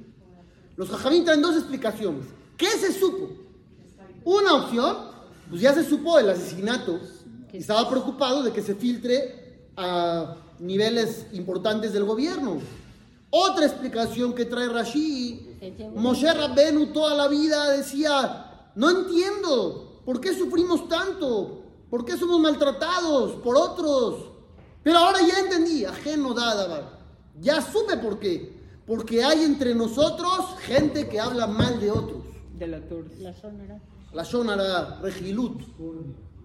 Los 0.75 0.89
jajamín 0.89 1.23
traen 1.23 1.43
dos 1.43 1.55
explicaciones. 1.55 2.25
¿Qué 2.57 2.69
se 2.69 2.91
supo? 2.91 3.29
Una 4.25 4.55
opción, 4.55 4.97
pues 5.47 5.61
ya 5.61 5.75
se 5.75 5.83
supo 5.83 6.17
el 6.17 6.31
asesinato. 6.31 6.99
Y 7.51 7.57
estaba 7.57 7.87
preocupado 7.87 8.41
de 8.41 8.51
que 8.51 8.63
se 8.63 8.73
filtre 8.73 9.67
a 9.77 10.35
niveles 10.57 11.27
importantes 11.33 11.93
del 11.93 12.05
gobierno. 12.05 12.57
Otra 13.29 13.67
explicación 13.67 14.33
que 14.33 14.45
trae 14.45 14.69
Rashi, 14.69 15.59
Moshe 15.95 16.33
Rabbenu 16.33 16.87
toda 16.87 17.15
la 17.15 17.27
vida 17.27 17.69
decía, 17.69 18.71
no 18.73 18.89
entiendo, 18.89 19.92
¿por 20.05 20.19
qué 20.19 20.33
sufrimos 20.33 20.87
tanto? 20.87 21.63
¿Por 21.89 22.05
qué 22.05 22.17
somos 22.17 22.39
maltratados 22.39 23.33
por 23.43 23.55
otros? 23.55 24.31
Pero 24.83 24.97
ahora 24.97 25.19
ya 25.21 25.39
entendí, 25.39 25.85
ajeno 25.85 26.33
dadabar. 26.33 26.99
Ya 27.39 27.61
supe 27.61 27.97
por 27.97 28.19
qué. 28.19 28.61
Porque 28.85 29.23
hay 29.23 29.43
entre 29.43 29.73
nosotros 29.73 30.57
gente 30.61 31.07
que 31.07 31.19
habla 31.19 31.47
mal 31.47 31.79
de 31.79 31.91
otros. 31.91 32.23
De 32.57 32.67
la 32.67 32.81
torre. 32.81 33.15
La 33.19 33.33
zona 33.33 33.63
era. 33.63 33.81
La 34.11 34.23
Shonara, 34.23 34.99
Regilut. 35.01 35.61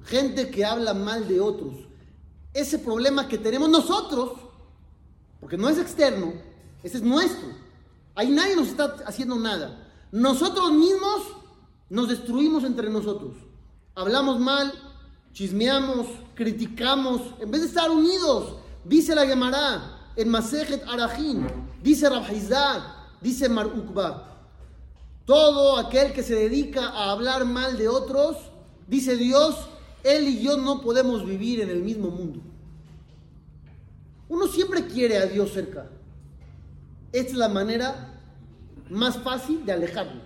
Gente 0.05 0.51
que 0.51 0.65
habla 0.65 0.95
mal 0.95 1.27
de 1.27 1.41
otros. 1.41 1.75
Ese 2.55 2.79
problema 2.79 3.29
que 3.29 3.39
tenemos 3.39 3.69
nosotros, 3.69 4.33
porque 5.41 5.59
no 5.59 5.69
es 5.69 5.79
externo, 5.79 6.33
ese 6.83 6.99
es 6.99 7.03
nuestro. 7.03 7.49
Ahí 8.15 8.31
nadie 8.31 8.57
nos 8.57 8.69
está 8.69 8.97
haciendo 9.05 9.37
nada. 9.37 9.87
Nosotros 10.11 10.73
mismos 10.73 11.23
nos 11.91 12.09
destruimos 12.09 12.65
entre 12.65 12.89
nosotros. 12.89 13.35
Hablamos 13.99 14.39
mal, 14.39 14.73
chismeamos, 15.33 16.07
criticamos, 16.37 17.21
en 17.41 17.51
vez 17.51 17.63
de 17.63 17.67
estar 17.67 17.91
unidos. 17.91 18.55
Dice 18.85 19.13
la 19.13 19.27
Gemara 19.27 20.13
en 20.15 20.29
Masejet 20.29 20.85
Arajin, 20.87 21.45
dice 21.83 22.09
Rabhizad, 22.09 22.81
dice 23.21 23.49
Mar 23.49 23.67
Ukba. 23.67 24.37
Todo 25.25 25.79
aquel 25.79 26.13
que 26.13 26.23
se 26.23 26.37
dedica 26.37 26.91
a 26.91 27.11
hablar 27.11 27.45
mal 27.45 27.77
de 27.77 27.89
otros, 27.89 28.37
dice 28.87 29.17
Dios, 29.17 29.57
él 30.05 30.29
y 30.29 30.43
yo 30.43 30.57
no 30.59 30.81
podemos 30.81 31.27
vivir 31.27 31.61
en 31.61 31.71
el 31.71 31.83
mismo 31.83 32.09
mundo. 32.09 32.39
Uno 34.29 34.47
siempre 34.47 34.87
quiere 34.87 35.19
a 35.19 35.27
Dios 35.27 35.51
cerca. 35.53 35.91
Esta 37.11 37.33
es 37.33 37.37
la 37.37 37.49
manera 37.49 38.15
más 38.91 39.19
fácil 39.19 39.67
de 39.67 39.73
alejarlo. 39.73 40.23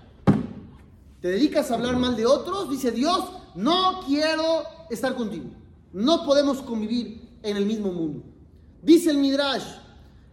Te 1.22 1.28
dedicas 1.28 1.70
a 1.70 1.74
hablar 1.76 1.96
mal 1.96 2.16
de 2.16 2.26
otros, 2.26 2.68
dice 2.68 2.90
Dios, 2.90 3.38
no 3.54 4.00
quiero 4.06 4.64
estar 4.90 5.14
contigo. 5.14 5.46
No 5.92 6.24
podemos 6.24 6.62
convivir 6.62 7.38
en 7.42 7.56
el 7.56 7.66
mismo 7.66 7.92
mundo. 7.92 8.22
Dice 8.82 9.10
el 9.10 9.18
Midrash, 9.18 9.64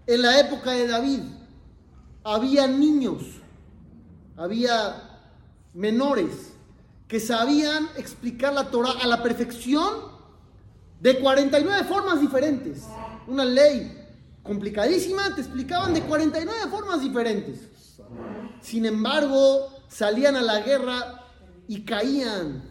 en 0.07 0.21
la 0.21 0.39
época 0.39 0.71
de 0.71 0.87
David 0.87 1.19
había 2.23 2.67
niños, 2.67 3.21
había 4.35 5.21
menores 5.73 6.53
que 7.07 7.19
sabían 7.19 7.89
explicar 7.97 8.53
la 8.53 8.69
Torah 8.69 8.93
a 9.01 9.07
la 9.07 9.21
perfección 9.21 10.09
de 10.99 11.19
49 11.19 11.83
formas 11.85 12.21
diferentes. 12.21 12.83
Una 13.27 13.45
ley 13.45 13.95
complicadísima, 14.43 15.33
te 15.35 15.41
explicaban 15.41 15.93
de 15.93 16.01
49 16.01 16.69
formas 16.69 17.01
diferentes. 17.01 17.67
Sin 18.61 18.85
embargo, 18.85 19.67
salían 19.87 20.35
a 20.35 20.41
la 20.41 20.59
guerra 20.61 21.25
y 21.67 21.83
caían. 21.83 22.63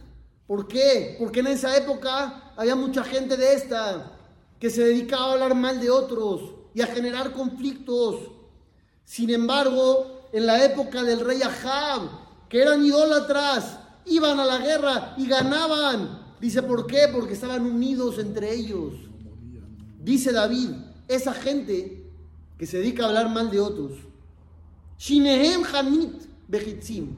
¿Por 0.48 0.66
qué? 0.66 1.14
Porque 1.18 1.40
en 1.40 1.46
esa 1.48 1.76
época 1.76 2.52
había 2.56 2.74
mucha 2.74 3.04
gente 3.04 3.36
de 3.36 3.52
esta 3.54 4.12
que 4.58 4.70
se 4.70 4.82
dedicaba 4.82 5.26
a 5.28 5.32
hablar 5.34 5.54
mal 5.54 5.78
de 5.78 5.90
otros 5.90 6.40
y 6.74 6.80
a 6.80 6.86
generar 6.88 7.32
conflictos. 7.32 8.16
Sin 9.04 9.30
embargo, 9.30 10.22
en 10.32 10.46
la 10.46 10.64
época 10.64 11.02
del 11.04 11.20
rey 11.20 11.40
Ahab, 11.42 12.08
que 12.48 12.60
eran 12.62 12.84
idólatras, 12.84 13.78
iban 14.06 14.40
a 14.40 14.44
la 14.46 14.58
guerra 14.58 15.14
y 15.18 15.26
ganaban. 15.28 16.26
Dice, 16.40 16.62
¿por 16.62 16.86
qué? 16.86 17.08
Porque 17.12 17.34
estaban 17.34 17.64
unidos 17.66 18.18
entre 18.18 18.52
ellos. 18.54 18.94
Dice 20.02 20.32
David, 20.32 20.70
esa 21.08 21.34
gente 21.34 22.10
que 22.58 22.66
se 22.66 22.78
dedica 22.78 23.04
a 23.04 23.08
hablar 23.08 23.28
mal 23.28 23.50
de 23.50 23.60
otros, 23.60 23.92
Shinehem 24.98 25.62
Hamit 25.72 26.22
Bejitzim, 26.48 27.14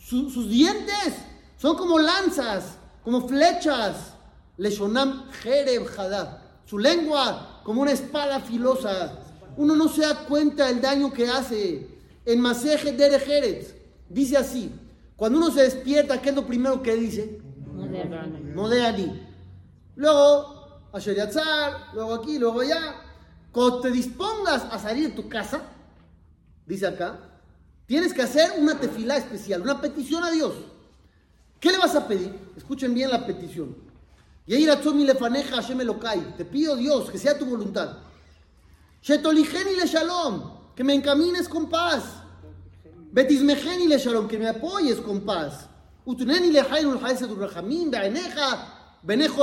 Su- 0.00 0.30
sus 0.30 0.48
dientes 0.48 1.14
son 1.58 1.76
como 1.76 1.98
lanzas, 1.98 2.78
como 3.04 3.28
flechas, 3.28 4.14
Leshonam 4.56 5.30
Jereb 5.42 5.86
Hadá, 5.96 6.42
su 6.64 6.78
lengua 6.78 7.60
como 7.64 7.82
una 7.82 7.92
espada 7.92 8.40
filosa. 8.40 9.12
Uno 9.56 9.76
no 9.76 9.88
se 9.88 10.02
da 10.02 10.24
cuenta 10.26 10.66
del 10.68 10.80
daño 10.80 11.12
que 11.12 11.28
hace. 11.28 11.98
En 12.24 12.40
Maseje 12.40 12.92
Dere 12.92 13.18
Jerez 13.18 13.74
dice 14.08 14.36
así: 14.36 14.72
cuando 15.16 15.38
uno 15.38 15.50
se 15.50 15.62
despierta, 15.62 16.22
¿qué 16.22 16.30
es 16.30 16.34
lo 16.34 16.46
primero 16.46 16.82
que 16.82 16.94
dice? 16.94 17.40
Moderno. 17.74 18.54
Modeani. 18.54 19.26
Luego, 19.96 20.88
Asher 20.92 21.16
Yatzar, 21.16 21.88
luego 21.94 22.14
aquí, 22.14 22.38
luego 22.38 22.60
allá. 22.60 22.94
Cuando 23.50 23.80
te 23.80 23.90
dispongas 23.90 24.64
a 24.70 24.78
salir 24.78 25.08
de 25.08 25.14
tu 25.14 25.28
casa, 25.28 25.62
dice 26.66 26.86
acá, 26.86 27.18
tienes 27.86 28.12
que 28.14 28.22
hacer 28.22 28.52
una 28.58 28.78
tefilá 28.78 29.16
especial, 29.16 29.62
una 29.62 29.80
petición 29.80 30.22
a 30.22 30.30
Dios. 30.30 30.52
¿Qué 31.60 31.70
le 31.70 31.78
vas 31.78 31.94
a 31.94 32.06
pedir? 32.06 32.32
Escuchen 32.56 32.94
bien 32.94 33.10
la 33.10 33.26
petición. 33.26 33.76
Yeir 34.46 34.70
Atzom 34.70 34.98
lefaneja 34.98 35.56
Hashem 35.56 35.80
Elokai. 35.80 36.36
Te 36.36 36.44
pido 36.44 36.76
Dios 36.76 37.10
que 37.10 37.18
sea 37.18 37.38
tu 37.38 37.44
voluntad. 37.44 37.98
Shetoligeni 39.02 39.76
le 39.76 39.86
shalom. 39.86 40.74
Que 40.74 40.84
me 40.84 40.94
encamines 40.94 41.48
con 41.48 41.68
paz. 41.68 42.04
Betismejeni 43.12 43.88
le 43.88 43.98
shalom. 43.98 44.28
Que 44.28 44.38
me 44.38 44.48
apoyes 44.48 45.00
con 45.00 45.20
paz. 45.20 45.68
Utuneni 46.04 46.50
le 46.50 46.62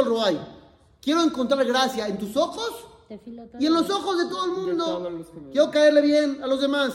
roay. 0.04 0.40
Quiero 1.02 1.22
encontrar 1.22 1.64
gracia 1.66 2.08
en 2.08 2.18
tus 2.18 2.36
ojos 2.36 2.88
y 3.60 3.68
en 3.68 3.74
los 3.74 3.88
ojos 3.92 4.18
de 4.18 4.26
todo 4.26 4.46
el 4.46 4.52
mundo. 4.52 5.26
Quiero 5.52 5.70
caerle 5.70 6.02
bien 6.02 6.40
a 6.42 6.48
los 6.48 6.62
demás. 6.62 6.94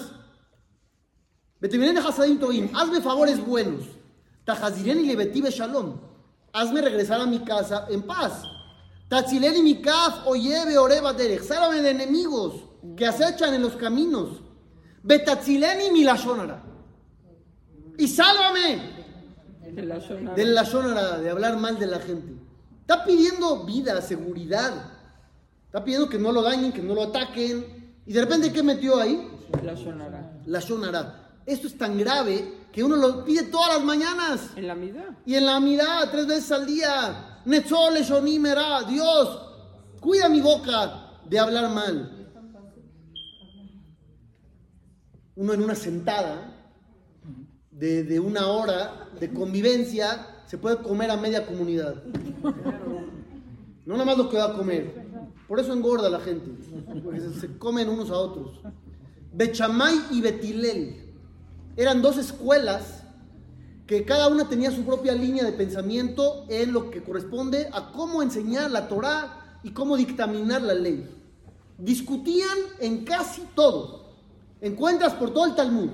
Betimenen 1.60 1.98
hasadim 1.98 2.40
toim. 2.40 2.68
Hazme 2.74 3.00
favores 3.00 3.38
buenos. 3.44 3.99
Tajaziren 4.50 4.98
y 4.98 5.06
lebetive 5.06 5.50
shalom. 5.50 5.96
Hazme 6.52 6.80
regresar 6.80 7.20
a 7.20 7.26
mi 7.26 7.38
casa 7.40 7.86
en 7.88 8.02
paz. 8.02 8.42
Tatzilén 9.08 9.56
y 9.58 9.62
mi 9.62 9.80
kaf 9.80 10.26
oyebe 10.26 10.76
oreba 10.76 11.12
derech. 11.12 11.42
Sálvame 11.42 11.80
de 11.82 11.90
enemigos 11.90 12.54
que 12.96 13.06
acechan 13.06 13.54
en 13.54 13.62
los 13.62 13.76
caminos. 13.76 14.40
Betatzilén 15.04 15.82
y 15.82 15.90
mi 15.92 16.02
lashonara. 16.02 16.64
Y 17.96 18.08
sálvame 18.08 18.98
De 19.72 20.44
la 20.44 20.64
zona. 20.64 21.18
de 21.18 21.30
hablar 21.30 21.56
mal 21.56 21.78
de 21.78 21.86
la 21.86 22.00
gente. 22.00 22.34
Está 22.80 23.04
pidiendo 23.04 23.64
vida, 23.64 24.02
seguridad. 24.02 24.72
Está 25.66 25.84
pidiendo 25.84 26.08
que 26.08 26.18
no 26.18 26.32
lo 26.32 26.42
dañen, 26.42 26.72
que 26.72 26.82
no 26.82 26.94
lo 26.94 27.04
ataquen. 27.04 27.94
Y 28.04 28.12
de 28.12 28.20
repente, 28.20 28.52
¿qué 28.52 28.64
metió 28.64 29.00
ahí? 29.00 29.30
La 29.62 29.76
sonará. 29.76 30.32
La 30.46 30.58
shonara. 30.58 31.30
Esto 31.46 31.68
es 31.68 31.78
tan 31.78 31.96
grave 31.96 32.59
que 32.72 32.84
uno 32.84 32.96
lo 32.96 33.24
pide 33.24 33.44
todas 33.44 33.76
las 33.76 33.84
mañanas. 33.84 34.50
En 34.56 34.66
la 34.66 34.74
mitad. 34.74 35.04
Y 35.26 35.34
en 35.34 35.46
la 35.46 35.58
mirada, 35.60 36.10
tres 36.10 36.26
veces 36.26 36.52
al 36.52 36.66
día. 36.66 37.40
Netzole 37.44 38.02
shonimera. 38.02 38.82
Dios, 38.84 39.40
cuida 40.00 40.28
mi 40.28 40.40
boca 40.40 41.20
de 41.24 41.38
hablar 41.38 41.70
mal. 41.70 42.16
Uno 45.36 45.52
en 45.54 45.62
una 45.62 45.74
sentada 45.74 46.54
de, 47.70 48.04
de 48.04 48.20
una 48.20 48.46
hora 48.48 49.08
de 49.18 49.32
convivencia 49.32 50.26
se 50.46 50.58
puede 50.58 50.76
comer 50.78 51.10
a 51.10 51.16
media 51.16 51.46
comunidad. 51.46 52.02
No 53.86 53.94
nada 53.94 54.04
más 54.04 54.18
lo 54.18 54.28
que 54.28 54.36
va 54.36 54.46
a 54.46 54.54
comer. 54.54 55.08
Por 55.48 55.58
eso 55.58 55.72
engorda 55.72 56.10
la 56.10 56.20
gente. 56.20 56.50
Porque 57.02 57.20
se, 57.20 57.40
se 57.40 57.58
comen 57.58 57.88
unos 57.88 58.10
a 58.10 58.14
otros. 58.14 58.60
Bechamay 59.32 59.96
y 60.10 60.20
Betilel. 60.20 61.09
Eran 61.76 62.02
dos 62.02 62.18
escuelas 62.18 63.02
que 63.86 64.04
cada 64.04 64.28
una 64.28 64.48
tenía 64.48 64.70
su 64.70 64.84
propia 64.84 65.14
línea 65.14 65.44
de 65.44 65.52
pensamiento 65.52 66.44
en 66.48 66.72
lo 66.72 66.90
que 66.90 67.02
corresponde 67.02 67.68
a 67.72 67.90
cómo 67.90 68.22
enseñar 68.22 68.70
la 68.70 68.86
Torá 68.86 69.58
y 69.64 69.70
cómo 69.70 69.96
dictaminar 69.96 70.62
la 70.62 70.74
ley. 70.74 71.08
Discutían 71.76 72.56
en 72.78 73.04
casi 73.04 73.42
todo. 73.54 74.14
Encuentras 74.60 75.14
por 75.14 75.32
todo 75.32 75.46
el 75.46 75.54
Talmud. 75.54 75.88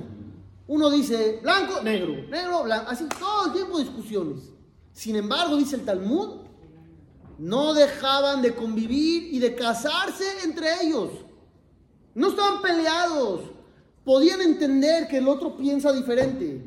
Uno 0.69 0.91
dice 0.91 1.39
blanco, 1.43 1.81
negro, 1.83 2.29
negro, 2.29 2.65
blanco, 2.65 2.91
así 2.91 3.07
todo 3.19 3.47
el 3.47 3.53
tiempo 3.53 3.79
discusiones. 3.79 4.51
Sin 4.93 5.17
embargo, 5.17 5.57
dice 5.57 5.77
el 5.77 5.85
Talmud, 5.85 6.41
no 7.39 7.75
dejaban 7.75 8.43
de 8.43 8.55
convivir 8.55 9.35
y 9.35 9.39
de 9.39 9.55
casarse 9.55 10.25
entre 10.45 10.83
ellos. 10.83 11.11
No 12.15 12.29
estaban 12.29 12.63
peleados. 12.63 13.56
Podían 14.07 14.41
entender 14.41 15.09
que 15.09 15.19
el 15.19 15.27
otro 15.27 15.57
piensa 15.57 15.93
diferente. 15.93 16.63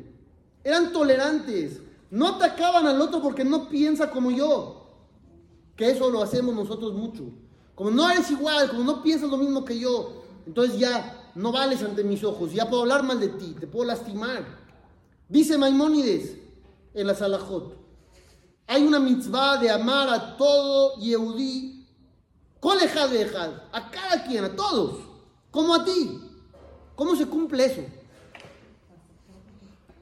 Eran 0.62 0.92
tolerantes. 0.92 1.80
No 2.10 2.28
atacaban 2.28 2.86
al 2.86 3.00
otro 3.00 3.22
porque 3.22 3.46
no 3.46 3.66
piensa 3.66 4.10
como 4.10 4.30
yo. 4.30 4.90
Que 5.74 5.90
eso 5.90 6.10
lo 6.10 6.22
hacemos 6.22 6.54
nosotros 6.54 6.92
mucho. 6.92 7.30
Como 7.74 7.92
no 7.92 8.10
eres 8.10 8.30
igual, 8.30 8.68
como 8.68 8.84
no 8.84 9.02
piensas 9.02 9.30
lo 9.30 9.38
mismo 9.38 9.64
que 9.64 9.78
yo, 9.78 10.22
entonces 10.46 10.78
ya 10.78 11.30
no 11.34 11.50
vales 11.50 11.82
ante 11.82 12.04
mis 12.04 12.22
ojos. 12.22 12.52
Ya 12.52 12.68
puedo 12.68 12.82
hablar 12.82 13.04
mal 13.04 13.18
de 13.18 13.28
ti, 13.28 13.56
te 13.58 13.66
puedo 13.66 13.86
lastimar. 13.86 14.44
Dice 15.26 15.56
Maimónides 15.56 16.36
en 16.92 17.06
la 17.06 17.14
Salahot. 17.14 17.74
Hay 18.66 18.82
una 18.86 19.00
mitzvah 19.00 19.56
de 19.56 19.70
amar 19.70 20.10
a 20.10 20.36
todo 20.36 20.98
Yehudí, 20.98 21.86
colejad 22.60 23.08
de 23.08 23.30
a 23.72 23.90
cada 23.90 24.24
quien, 24.24 24.44
a 24.44 24.54
todos, 24.54 24.98
como 25.50 25.74
a 25.74 25.86
ti. 25.86 26.29
¿Cómo 27.00 27.16
se 27.16 27.24
cumple 27.24 27.64
eso? 27.64 27.80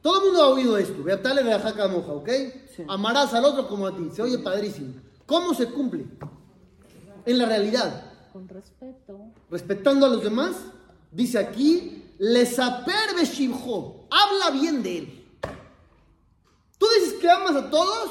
Todo 0.02 0.18
el 0.18 0.24
mundo 0.24 0.42
ha 0.42 0.48
oído 0.48 0.76
esto. 0.76 1.00
Beatale 1.04 1.44
de 1.44 1.50
la 1.50 1.86
moja, 1.86 2.12
¿ok? 2.12 2.28
Sí. 2.74 2.82
Amarás 2.88 3.32
al 3.34 3.44
otro 3.44 3.68
como 3.68 3.86
a 3.86 3.96
ti. 3.96 4.10
Se 4.12 4.20
oye 4.20 4.36
padrísimo. 4.38 4.94
¿Cómo 5.24 5.54
se 5.54 5.66
cumple? 5.66 6.06
En 7.24 7.38
la 7.38 7.46
realidad. 7.46 8.02
Con 8.32 8.48
respeto. 8.48 9.16
Respetando 9.48 10.06
a 10.06 10.08
los 10.08 10.24
demás, 10.24 10.56
dice 11.12 11.38
aquí, 11.38 12.04
lesaper 12.18 13.14
beshivjo. 13.14 14.08
Habla 14.10 14.58
bien 14.58 14.82
de 14.82 14.98
él. 14.98 15.24
Tú 16.78 16.86
dices 16.98 17.20
que 17.20 17.30
amas 17.30 17.54
a 17.54 17.70
todos, 17.70 18.10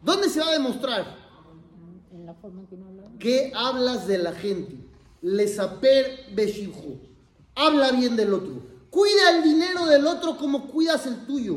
¿dónde 0.00 0.28
se 0.28 0.38
va 0.38 0.46
a 0.46 0.52
demostrar? 0.52 1.16
En 2.12 2.24
la 2.24 2.34
forma 2.34 2.60
en 2.60 2.66
que 2.68 2.76
uno 2.76 2.86
habla. 2.86 3.18
¿Qué 3.18 3.52
hablas 3.52 4.06
de 4.06 4.18
la 4.18 4.30
gente? 4.30 4.76
Lesaper 5.22 6.26
beshivjo. 6.32 7.10
Habla 7.54 7.92
bien 7.92 8.16
del 8.16 8.32
otro. 8.32 8.62
Cuida 8.90 9.36
el 9.36 9.42
dinero 9.42 9.86
del 9.86 10.06
otro 10.06 10.36
como 10.36 10.66
cuidas 10.66 11.06
el 11.06 11.26
tuyo. 11.26 11.56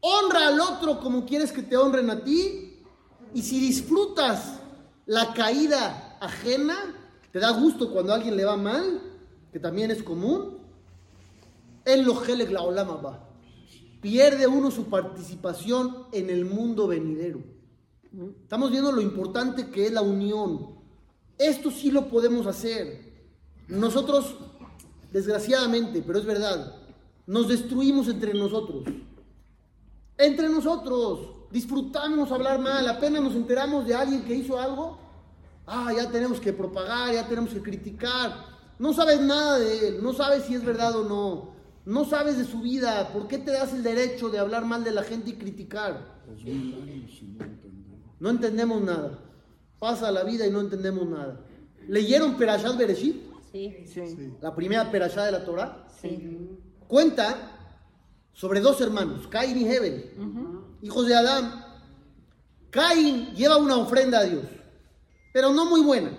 Honra 0.00 0.48
al 0.48 0.60
otro 0.60 1.00
como 1.00 1.24
quieres 1.24 1.52
que 1.52 1.62
te 1.62 1.76
honren 1.76 2.10
a 2.10 2.22
ti. 2.22 2.78
Y 3.34 3.42
si 3.42 3.60
disfrutas 3.60 4.60
la 5.06 5.32
caída 5.32 6.18
ajena, 6.20 6.76
te 7.32 7.38
da 7.38 7.50
gusto 7.50 7.90
cuando 7.90 8.12
a 8.12 8.16
alguien 8.16 8.36
le 8.36 8.44
va 8.44 8.56
mal, 8.56 9.00
que 9.52 9.58
también 9.58 9.90
es 9.90 10.02
común. 10.02 10.58
En 11.84 12.04
lo 12.04 12.22
la 12.24 12.62
olama 12.62 12.96
va. 12.96 13.28
Pierde 14.00 14.46
uno 14.46 14.70
su 14.70 14.84
participación 14.84 16.06
en 16.12 16.30
el 16.30 16.44
mundo 16.44 16.86
venidero. 16.86 17.42
Estamos 18.42 18.70
viendo 18.70 18.92
lo 18.92 19.00
importante 19.00 19.70
que 19.70 19.86
es 19.86 19.92
la 19.92 20.02
unión. 20.02 20.76
Esto 21.38 21.70
sí 21.70 21.90
lo 21.90 22.08
podemos 22.08 22.46
hacer. 22.46 23.12
Nosotros, 23.68 24.36
desgraciadamente, 25.12 26.02
pero 26.06 26.18
es 26.18 26.24
verdad, 26.24 26.74
nos 27.26 27.48
destruimos 27.48 28.08
entre 28.08 28.34
nosotros. 28.34 28.84
Entre 30.18 30.48
nosotros. 30.48 31.28
Disfrutamos 31.50 32.32
hablar 32.32 32.58
mal. 32.58 32.88
Apenas 32.88 33.22
nos 33.22 33.34
enteramos 33.34 33.86
de 33.86 33.94
alguien 33.94 34.24
que 34.24 34.34
hizo 34.34 34.58
algo. 34.58 34.98
Ah, 35.66 35.92
ya 35.94 36.10
tenemos 36.10 36.40
que 36.40 36.52
propagar, 36.52 37.12
ya 37.12 37.28
tenemos 37.28 37.50
que 37.50 37.62
criticar. 37.62 38.46
No 38.78 38.92
sabes 38.92 39.20
nada 39.20 39.58
de 39.58 39.88
él. 39.88 40.02
No 40.02 40.12
sabes 40.12 40.44
si 40.44 40.54
es 40.54 40.64
verdad 40.64 40.96
o 40.96 41.08
no. 41.08 41.52
No 41.84 42.04
sabes 42.04 42.38
de 42.38 42.44
su 42.44 42.60
vida. 42.60 43.12
¿Por 43.12 43.28
qué 43.28 43.38
te 43.38 43.52
das 43.52 43.72
el 43.72 43.82
derecho 43.82 44.28
de 44.28 44.38
hablar 44.38 44.64
mal 44.64 44.82
de 44.82 44.92
la 44.92 45.02
gente 45.02 45.30
y 45.30 45.34
criticar? 45.34 46.22
No 48.18 48.30
entendemos 48.30 48.80
nada. 48.82 49.18
Pasa 49.78 50.10
la 50.10 50.24
vida 50.24 50.46
y 50.46 50.50
no 50.50 50.60
entendemos 50.60 51.08
nada. 51.08 51.40
¿Leyeron 51.88 52.36
Perashat 52.36 52.76
Bereshit? 52.76 53.31
Sí. 53.52 53.84
Sí. 53.86 54.34
La 54.40 54.54
primera 54.54 54.90
Perashá 54.90 55.26
de 55.26 55.32
la 55.32 55.44
Torah. 55.44 55.86
Sí. 56.00 56.58
Cuenta 56.88 57.58
sobre 58.32 58.60
dos 58.60 58.80
hermanos, 58.80 59.26
Caín 59.28 59.58
y 59.58 59.64
Hebel, 59.66 60.10
hijos 60.80 61.06
de 61.06 61.14
Adán. 61.14 61.64
Caín 62.70 63.34
lleva 63.34 63.58
una 63.58 63.76
ofrenda 63.76 64.20
a 64.20 64.24
Dios, 64.24 64.44
pero 65.32 65.52
no 65.52 65.66
muy 65.66 65.82
buena, 65.82 66.16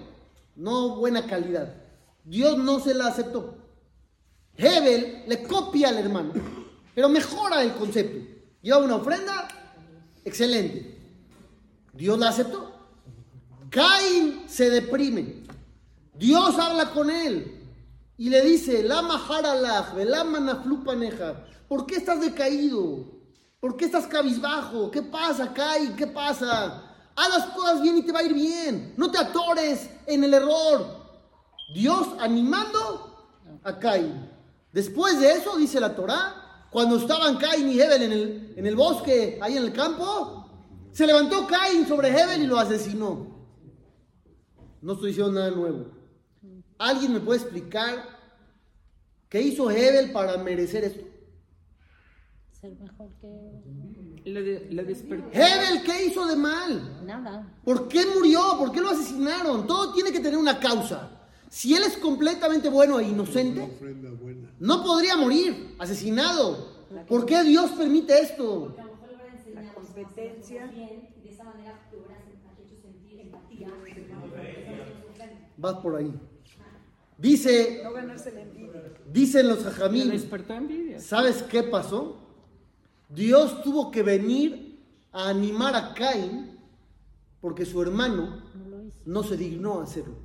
no 0.55 0.95
buena 0.95 1.25
calidad. 1.25 1.75
Dios 2.23 2.57
no 2.57 2.79
se 2.79 2.93
la 2.93 3.07
aceptó. 3.07 3.57
Hebel 4.55 5.23
le 5.27 5.43
copia 5.43 5.89
al 5.89 5.97
hermano, 5.97 6.33
pero 6.93 7.09
mejora 7.09 7.63
el 7.63 7.73
concepto. 7.73 8.19
Lleva 8.61 8.77
una 8.77 8.95
ofrenda 8.95 9.47
excelente. 10.23 10.97
Dios 11.93 12.17
la 12.17 12.29
aceptó. 12.29 12.71
Caín 13.69 14.43
se 14.47 14.69
deprime. 14.69 15.42
Dios 16.15 16.57
habla 16.59 16.91
con 16.91 17.09
él 17.09 17.59
y 18.17 18.29
le 18.29 18.41
dice, 18.41 18.83
Lama 18.83 19.21
haralach, 19.27 19.93
velama 19.95 20.39
naflu 20.39 20.83
paneja. 20.83 21.45
¿Por 21.67 21.85
qué 21.85 21.95
estás 21.95 22.21
decaído? 22.21 23.13
¿Por 23.59 23.77
qué 23.77 23.85
estás 23.85 24.07
cabizbajo? 24.07 24.91
¿Qué 24.91 25.01
pasa, 25.01 25.53
Caín? 25.53 25.95
¿Qué 25.95 26.05
pasa? 26.05 26.83
Haz 27.15 27.29
las 27.29 27.45
cosas 27.47 27.81
bien 27.81 27.97
y 27.97 28.01
te 28.01 28.11
va 28.11 28.19
a 28.19 28.23
ir 28.23 28.33
bien. 28.33 28.93
No 28.97 29.09
te 29.09 29.17
atores 29.17 29.89
en 30.05 30.23
el 30.23 30.33
error. 30.33 30.85
Dios 31.73 32.09
animando 32.19 33.39
a 33.63 33.79
Caín. 33.79 34.29
Después 34.71 35.19
de 35.19 35.31
eso, 35.31 35.55
dice 35.57 35.79
la 35.79 35.95
Torá, 35.95 36.67
cuando 36.71 36.97
estaban 36.97 37.37
Caín 37.37 37.69
y 37.69 37.79
Hebel 37.79 38.03
en 38.03 38.11
el, 38.11 38.53
en 38.57 38.65
el 38.67 38.75
bosque, 38.75 39.39
ahí 39.41 39.55
en 39.55 39.63
el 39.63 39.73
campo, 39.73 40.49
se 40.91 41.07
levantó 41.07 41.47
Caín 41.47 41.87
sobre 41.87 42.09
Hebel 42.09 42.43
y 42.43 42.47
lo 42.47 42.59
asesinó. 42.59 43.27
No 44.81 44.93
estoy 44.93 45.09
diciendo 45.09 45.31
nada 45.31 45.51
nuevo. 45.51 46.02
¿Alguien 46.83 47.13
me 47.13 47.21
puede 47.21 47.39
explicar 47.39 48.19
qué 49.29 49.41
hizo 49.41 49.71
Hebel 49.71 50.11
para 50.11 50.35
merecer 50.37 50.83
esto? 50.83 51.05
Ser 52.51 52.73
mejor 52.73 53.09
que. 53.21 54.29
De- 54.29 54.83
despertó. 54.83 55.29
Hebel, 55.31 55.81
¿qué 55.85 56.07
hizo 56.07 56.25
de 56.27 56.35
mal? 56.35 57.05
Nada. 57.05 57.47
¿Por 57.63 57.87
qué 57.87 58.05
murió? 58.13 58.57
¿Por 58.59 58.73
qué 58.73 58.81
lo 58.81 58.89
asesinaron? 58.89 59.65
Todo 59.65 59.93
tiene 59.93 60.11
que 60.11 60.19
tener 60.19 60.37
una 60.37 60.59
causa. 60.59 61.09
Si 61.49 61.73
él 61.73 61.83
es 61.83 61.95
completamente 61.95 62.67
bueno 62.67 62.99
e 62.99 63.07
inocente, 63.07 63.77
no 64.59 64.83
podría 64.83 65.15
morir 65.15 65.75
asesinado. 65.79 66.83
¿Por 67.07 67.25
qué 67.25 67.43
Dios 67.43 67.71
permite 67.71 68.19
esto? 68.19 68.75
la 69.53 69.73
competencia. 69.73 70.67
Bien, 70.67 71.09
y 71.17 71.27
de 71.27 71.33
esa 71.33 71.45
manera 71.45 71.79
te 71.89 71.95
hubieras 71.95 72.23
hecho 72.61 72.75
sentir 72.81 73.21
empatía. 73.21 73.69
Vas 75.57 75.75
por 75.75 75.95
ahí. 75.95 76.13
Dice, 77.23 77.79
No 77.85 77.93
ganarse 77.93 78.33
la 78.33 78.41
envidia. 78.41 78.83
dicen 79.09 79.47
los 79.47 79.59
envidia. 80.49 80.99
¿sabes 80.99 81.41
qué 81.43 81.63
pasó? 81.63 82.17
Dios 83.07 83.63
tuvo 83.63 83.91
que 83.91 84.03
venir 84.03 84.83
a 85.13 85.29
animar 85.29 85.73
a 85.73 85.93
Caín 85.93 86.59
porque 87.39 87.65
su 87.65 87.81
hermano 87.81 88.43
no 89.05 89.23
se 89.23 89.37
dignó 89.37 89.79
a 89.79 89.83
hacerlo. 89.83 90.15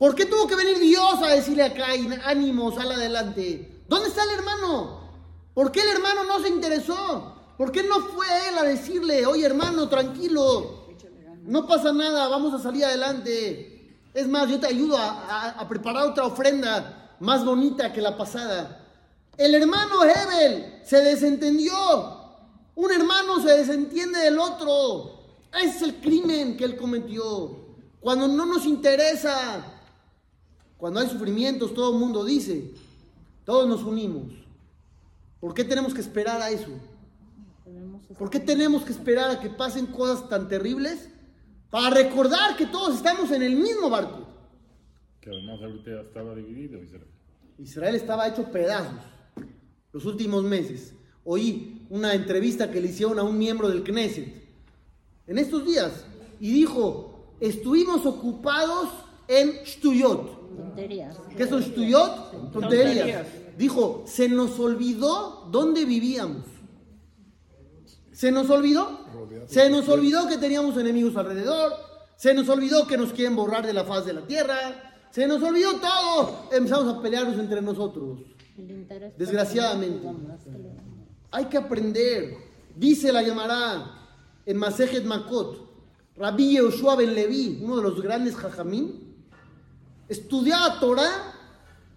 ¿Por 0.00 0.16
qué 0.16 0.26
tuvo 0.26 0.48
que 0.48 0.56
venir 0.56 0.80
Dios 0.80 1.22
a 1.22 1.28
decirle 1.28 1.62
a 1.62 1.72
Caín, 1.72 2.12
ánimo, 2.24 2.72
sal 2.72 2.90
adelante? 2.90 3.84
¿Dónde 3.88 4.08
está 4.08 4.24
el 4.24 4.30
hermano? 4.30 5.12
¿Por 5.54 5.70
qué 5.70 5.82
el 5.82 5.90
hermano 5.90 6.24
no 6.24 6.40
se 6.42 6.48
interesó? 6.48 7.36
¿Por 7.56 7.70
qué 7.70 7.84
no 7.84 8.00
fue 8.00 8.26
él 8.48 8.58
a 8.58 8.64
decirle, 8.64 9.26
oye 9.26 9.46
hermano, 9.46 9.88
tranquilo, 9.88 10.88
no 11.44 11.68
pasa 11.68 11.92
nada, 11.92 12.26
vamos 12.26 12.52
a 12.52 12.58
salir 12.58 12.84
adelante? 12.84 13.72
Es 14.14 14.28
más, 14.28 14.48
yo 14.48 14.60
te 14.60 14.66
ayudo 14.66 14.96
a, 14.96 15.10
a- 15.10 15.50
a 15.50 15.68
preparar 15.68 16.06
otra 16.08 16.24
ofrenda 16.26 17.16
más 17.20 17.44
bonita 17.44 17.92
que 17.92 18.00
la 18.00 18.16
pasada. 18.16 18.78
El 19.36 19.54
hermano 19.54 20.04
Hebel 20.04 20.80
se 20.84 20.98
desentendió. 20.98 21.72
Un 22.74 22.90
hermano 22.92 23.40
se 23.40 23.50
desentiende 23.56 24.18
del 24.20 24.38
otro. 24.38 25.20
Ese 25.54 25.76
es 25.76 25.82
el 25.82 25.94
crimen 25.96 26.56
que 26.56 26.64
él 26.64 26.76
cometió. 26.76 27.58
Cuando 28.00 28.26
no 28.28 28.44
nos 28.46 28.66
interesa, 28.66 29.64
cuando 30.76 31.00
hay 31.00 31.08
sufrimientos, 31.08 31.72
todo 31.74 31.92
el 31.92 31.98
mundo 31.98 32.24
dice, 32.24 32.72
todos 33.44 33.68
nos 33.68 33.82
unimos. 33.84 34.24
¿Por 35.40 35.54
qué 35.54 35.64
tenemos 35.64 35.94
que 35.94 36.00
esperar 36.00 36.40
a 36.42 36.50
eso? 36.50 36.68
¿Por 38.18 38.28
qué 38.30 38.40
tenemos 38.40 38.82
que 38.84 38.92
esperar 38.92 39.30
a 39.30 39.40
que 39.40 39.48
pasen 39.50 39.86
cosas 39.86 40.28
tan 40.28 40.48
terribles 40.48 41.08
para 41.72 41.88
recordar 41.88 42.54
que 42.54 42.66
todos 42.66 42.96
estamos 42.96 43.30
en 43.30 43.42
el 43.42 43.56
mismo 43.56 43.88
barco? 43.88 44.26
Que 45.22 45.30
además 45.30 45.58
ahorita 45.62 45.90
ya 45.90 46.00
estaba 46.02 46.34
dividido 46.34 46.82
Israel. 46.82 47.06
Israel 47.56 47.94
estaba 47.94 48.28
hecho 48.28 48.44
pedazos. 48.52 49.00
los 49.90 50.04
últimos 50.04 50.44
meses. 50.44 50.92
Oí 51.24 51.86
una 51.88 52.12
entrevista 52.12 52.70
que 52.70 52.78
le 52.78 52.88
hicieron 52.88 53.18
a 53.18 53.22
un 53.22 53.38
miembro 53.38 53.70
del 53.70 53.82
Knesset 53.82 54.34
en 55.26 55.38
estos 55.38 55.64
días 55.64 56.04
y 56.40 56.52
dijo, 56.52 57.36
estuvimos 57.40 58.04
ocupados 58.04 58.90
en 59.26 59.64
Shtuyot. 59.64 60.54
Tonterías. 60.54 61.16
¿Qué 61.34 61.46
son 61.46 61.62
Shtuyot? 61.62 62.52
Tonterías. 62.52 62.52
Tonterías. 62.52 63.26
Dijo, 63.56 64.04
se 64.06 64.28
nos 64.28 64.60
olvidó 64.60 65.48
dónde 65.50 65.86
vivíamos. 65.86 66.44
¿Se 68.22 68.30
nos 68.30 68.48
olvidó? 68.50 69.00
Se 69.46 69.68
nos 69.68 69.88
olvidó 69.88 70.28
que 70.28 70.38
teníamos 70.38 70.76
enemigos 70.76 71.16
alrededor. 71.16 71.72
Se 72.14 72.32
nos 72.32 72.48
olvidó 72.48 72.86
que 72.86 72.96
nos 72.96 73.12
quieren 73.12 73.34
borrar 73.34 73.66
de 73.66 73.72
la 73.72 73.82
faz 73.82 74.06
de 74.06 74.12
la 74.12 74.20
tierra. 74.20 74.54
Se 75.10 75.26
nos 75.26 75.42
olvidó 75.42 75.80
todo. 75.80 76.48
Empezamos 76.52 76.94
a 76.94 77.02
pelearnos 77.02 77.36
entre 77.36 77.60
nosotros. 77.60 78.20
Desgraciadamente. 79.18 80.08
Hay 81.32 81.46
que 81.46 81.56
aprender. 81.56 82.36
Dice 82.76 83.12
la 83.12 83.22
llamará 83.22 83.90
en 84.46 84.56
Masejet 84.56 85.04
Makot. 85.04 86.14
Rabbi 86.14 86.52
Yehoshua 86.52 86.94
ben 86.94 87.16
Levi, 87.16 87.58
uno 87.60 87.78
de 87.78 87.82
los 87.82 88.00
grandes 88.00 88.36
jajamín, 88.36 89.16
estudiaba 90.08 90.78
Torah 90.78 91.34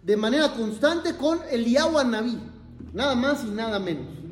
de 0.02 0.18
manera 0.18 0.52
constante 0.54 1.16
con 1.18 1.38
Eliyahu 1.52 2.04
Naví. 2.04 2.40
Nada 2.94 3.14
más 3.14 3.44
y 3.44 3.52
nada 3.52 3.78
menos. 3.78 4.25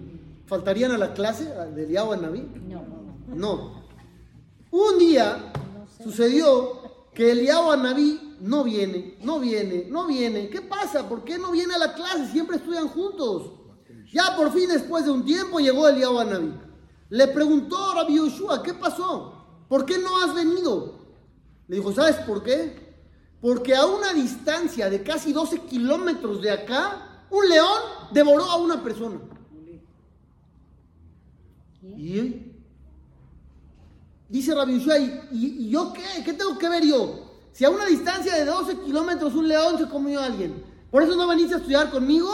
¿Faltarían 0.46 0.92
a 0.92 0.98
la 0.98 1.14
clase 1.14 1.46
de 1.46 1.84
Eliyahu 1.84 2.16
Naví? 2.16 2.48
No, 2.68 2.84
No. 3.28 3.84
Un 4.72 4.98
día 4.98 5.54
sucedió 6.04 6.82
que 7.14 7.32
Eliyahu 7.32 7.78
Naví 7.78 8.38
no 8.42 8.64
viene, 8.64 9.18
no 9.22 9.40
viene, 9.40 9.88
no 9.90 10.08
viene. 10.08 10.50
¿Qué 10.50 10.62
pasa? 10.62 11.08
¿Por 11.08 11.24
qué 11.24 11.38
no 11.38 11.52
viene 11.52 11.76
a 11.76 11.78
la 11.78 11.94
clase? 11.94 12.32
Siempre 12.32 12.58
estudian 12.58 12.88
juntos. 12.88 13.52
Ya 14.12 14.36
por 14.36 14.52
fin, 14.52 14.68
después 14.68 15.06
de 15.06 15.12
un 15.12 15.24
tiempo, 15.24 15.60
llegó 15.60 15.88
Eliyahu 15.88 16.24
Naví. 16.24 16.54
Le 17.10 17.28
preguntó 17.28 17.78
a 17.78 17.96
Rabbi 17.96 18.16
Yoshua, 18.16 18.64
¿qué 18.64 18.74
pasó? 18.74 19.34
¿Por 19.70 19.86
qué 19.86 19.98
no 19.98 20.18
has 20.24 20.34
venido? 20.34 20.96
Le 21.68 21.78
dijo, 21.78 21.94
¿sabes 21.94 22.16
por 22.18 22.44
qué? 22.44 22.96
Porque 23.42 23.76
a 23.76 23.86
una 23.86 24.14
distancia 24.14 24.90
de 24.90 25.04
casi 25.04 25.32
12 25.32 25.62
kilómetros 25.62 26.42
de 26.42 26.52
acá, 26.52 27.26
un 27.30 27.48
león 27.48 27.82
devoró 28.12 28.46
a 28.46 28.58
una 28.58 28.84
persona. 28.84 29.20
¿Y? 31.98 32.52
Dice 34.30 34.56
Rabbi 34.56 34.80
Yoshua, 34.80 34.98
¿y, 35.32 35.70
yo 35.70 35.94
qué? 35.94 36.24
¿Qué 36.24 36.34
tengo 36.34 36.58
que 36.58 36.70
ver 36.70 36.84
yo? 36.86 37.30
Si 37.52 37.66
a 37.66 37.70
una 37.70 37.86
distancia 37.86 38.34
de 38.36 38.46
12 38.46 38.80
kilómetros 38.80 39.36
un 39.36 39.48
león 39.48 39.78
se 39.78 39.88
comió 39.88 40.20
a 40.22 40.26
alguien, 40.26 40.64
¿por 40.90 41.04
eso 41.04 41.16
no 41.16 41.28
veniste 41.28 41.54
a 41.54 41.58
estudiar 41.58 41.92
conmigo? 41.92 42.30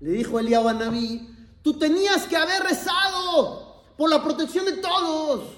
Le 0.00 0.10
dijo 0.12 0.38
Eliyahu 0.38 0.68
a 0.68 0.74
Naví, 0.74 1.28
tú 1.62 1.74
tenías 1.78 2.26
que 2.26 2.36
haber 2.36 2.62
rezado 2.62 3.82
por 3.96 4.08
la 4.10 4.22
protección 4.22 4.64
de 4.64 4.74
todos. 4.74 5.56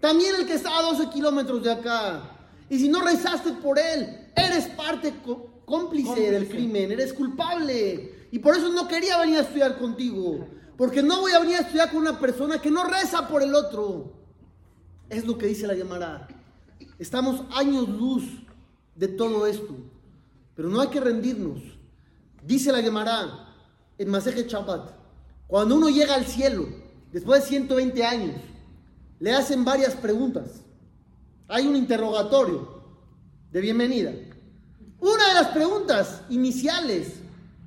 También 0.00 0.34
el 0.38 0.46
que 0.46 0.54
está 0.54 0.78
a 0.78 0.82
12 0.82 1.08
kilómetros 1.08 1.62
de 1.62 1.72
acá. 1.72 2.30
Y 2.68 2.78
si 2.78 2.88
no 2.88 3.00
rezaste 3.00 3.52
por 3.52 3.78
él, 3.78 4.28
eres 4.36 4.66
parte 4.68 5.14
có- 5.24 5.46
cómplice 5.64 6.30
del 6.30 6.48
crimen, 6.48 6.92
eres 6.92 7.14
culpable. 7.14 8.26
Y 8.30 8.38
por 8.40 8.54
eso 8.56 8.68
no 8.68 8.86
quería 8.86 9.18
venir 9.18 9.38
a 9.38 9.42
estudiar 9.42 9.78
contigo. 9.78 10.46
Porque 10.76 11.02
no 11.02 11.20
voy 11.20 11.32
a 11.32 11.38
venir 11.38 11.56
a 11.56 11.60
estudiar 11.60 11.90
con 11.90 12.00
una 12.00 12.18
persona 12.18 12.60
que 12.60 12.70
no 12.70 12.84
reza 12.84 13.28
por 13.28 13.42
el 13.42 13.54
otro. 13.54 14.12
Es 15.08 15.24
lo 15.24 15.38
que 15.38 15.46
dice 15.46 15.66
la 15.66 15.74
llamará. 15.74 16.26
Estamos 16.98 17.42
años 17.52 17.88
luz 17.88 18.24
de 18.96 19.08
todo 19.08 19.46
esto. 19.46 19.76
Pero 20.54 20.68
no 20.68 20.80
hay 20.80 20.88
que 20.88 21.00
rendirnos. 21.00 21.60
Dice 22.42 22.72
la 22.72 22.80
llamará 22.80 23.54
en 23.98 24.10
Maseje 24.10 24.48
Shabbat. 24.48 24.90
Cuando 25.46 25.76
uno 25.76 25.88
llega 25.88 26.14
al 26.14 26.26
cielo, 26.26 26.66
después 27.12 27.42
de 27.42 27.48
120 27.48 28.04
años, 28.04 28.36
le 29.20 29.32
hacen 29.32 29.64
varias 29.64 29.94
preguntas. 29.94 30.62
Hay 31.48 31.66
un 31.66 31.76
interrogatorio 31.76 32.82
de 33.52 33.60
bienvenida. 33.60 34.12
Una 34.98 35.28
de 35.28 35.34
las 35.34 35.48
preguntas 35.48 36.22
iniciales, 36.30 37.14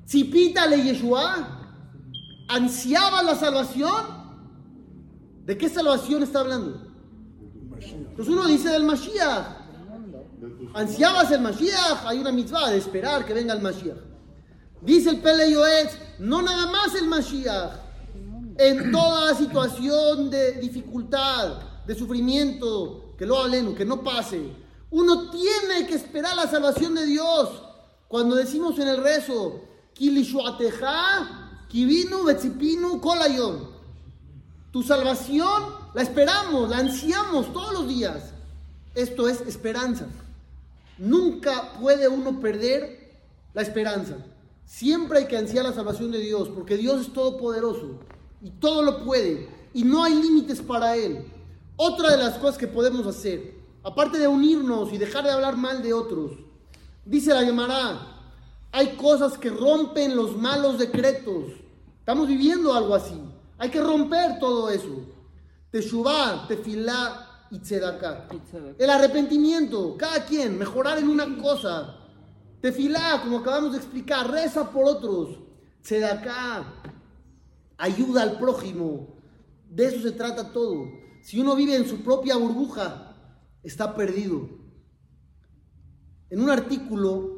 Zipita 0.08 0.65
le 0.65 0.84
Yeshua, 0.84 1.57
¿ansiaba 2.47 3.23
la 3.23 3.36
salvación? 3.36 4.17
¿De 5.45 5.57
qué 5.57 5.69
salvación 5.69 6.23
está 6.23 6.41
hablando? 6.41 6.88
Entonces 7.79 8.33
uno 8.33 8.45
dice 8.47 8.69
del 8.69 8.83
Mashiach. 8.83 9.57
Ansiabas 10.73 11.31
el 11.31 11.41
Mashiach, 11.41 12.05
hay 12.05 12.19
una 12.19 12.31
mitzvah 12.31 12.69
de 12.69 12.77
esperar 12.77 13.25
que 13.25 13.33
venga 13.33 13.53
el 13.53 13.62
Mashiach. 13.62 13.97
Dice 14.81 15.10
el 15.10 15.21
Pele 15.21 15.51
Yoetz, 15.51 15.97
no 16.19 16.41
nada 16.41 16.67
más 16.71 16.95
el 16.95 17.07
Mashiach. 17.07 17.71
En 18.57 18.91
toda 18.91 19.36
situación 19.36 20.29
de 20.29 20.53
dificultad, 20.53 21.60
de 21.86 21.95
sufrimiento, 21.95 23.13
que 23.17 23.25
lo 23.25 23.38
hablen, 23.38 23.75
que 23.75 23.86
no 23.86 24.03
pase. 24.03 24.51
Uno 24.89 25.29
tiene 25.29 25.88
que 25.88 25.95
esperar 25.95 26.36
la 26.36 26.47
salvación 26.47 26.95
de 26.95 27.05
Dios. 27.05 27.63
Cuando 28.07 28.36
decimos 28.36 28.77
en 28.79 28.88
el 28.88 29.03
rezo, 29.03 29.62
Kilishuateja, 29.93 31.46
Kivinu, 31.69 32.23
Betzipinu, 32.23 33.01
Kolayon. 33.01 33.69
Tu 34.71 34.84
salvación 34.84 35.63
la 35.93 36.01
esperamos, 36.01 36.69
la 36.69 36.77
ansiamos 36.77 37.51
todos 37.53 37.73
los 37.73 37.88
días. 37.88 38.34
Esto 38.93 39.27
es 39.27 39.41
esperanza. 39.41 40.08
Nunca 40.97 41.73
puede 41.80 42.08
uno 42.08 42.39
perder 42.39 43.12
la 43.53 43.62
esperanza. 43.62 44.17
Siempre 44.65 45.19
hay 45.19 45.27
que 45.27 45.38
ansiar 45.38 45.65
la 45.65 45.73
salvación 45.73 46.12
de 46.12 46.19
Dios, 46.19 46.49
porque 46.49 46.77
Dios 46.77 47.01
es 47.01 47.13
todopoderoso 47.13 47.99
y 48.41 48.49
todo 48.49 48.82
lo 48.82 49.03
puede 49.06 49.49
y 49.73 49.84
no 49.84 50.03
hay 50.03 50.15
límites 50.15 50.62
para 50.62 50.95
Él. 50.95 51.25
Otra 51.75 52.12
de 52.12 52.17
las 52.17 52.38
cosas 52.38 52.58
que 52.58 52.67
podemos 52.67 53.06
hacer, 53.06 53.56
aparte 53.84 54.17
de 54.17 54.27
unirnos 54.27 54.91
y 54.91 54.97
dejar 54.97 55.23
de 55.23 55.32
hablar 55.32 55.58
mal 55.58 55.82
de 55.84 55.93
otros, 55.93 56.32
dice 57.06 57.34
la 57.34 57.43
llamará, 57.43 58.16
hay 58.71 58.95
cosas 58.95 59.38
que 59.38 59.49
rompen 59.49 60.15
los 60.15 60.38
malos 60.38 60.77
decretos. 60.77 61.45
Estamos 61.99 62.27
viviendo 62.27 62.73
algo 62.73 62.95
así. 62.95 63.19
Hay 63.58 63.69
que 63.69 63.82
romper 63.82 64.39
todo 64.39 64.69
eso. 64.69 65.06
Teshuvah, 65.71 66.47
tefilá 66.47 67.47
y 67.49 67.60
tzedaká. 67.60 68.27
El 68.77 68.89
arrepentimiento, 68.89 69.95
cada 69.97 70.25
quien, 70.25 70.58
mejorar 70.58 70.99
en 70.99 71.08
una 71.08 71.38
cosa. 71.38 71.97
Tefilá, 72.62 73.21
como 73.23 73.39
acabamos 73.39 73.71
de 73.71 73.77
explicar, 73.77 74.30
reza 74.30 74.71
por 74.71 74.86
otros. 74.86 75.39
Tzedaká, 75.82 76.65
ayuda 77.77 78.23
al 78.23 78.38
prójimo. 78.38 79.15
De 79.69 79.86
eso 79.86 80.01
se 80.01 80.12
trata 80.12 80.51
todo. 80.51 80.88
Si 81.21 81.39
uno 81.39 81.56
vive 81.56 81.75
en 81.75 81.88
su 81.88 82.01
propia 82.01 82.38
burbuja, 82.38 83.15
está 83.63 83.95
perdido. 83.95 84.49
En 86.30 86.41
un 86.41 86.49
artículo 86.49 87.37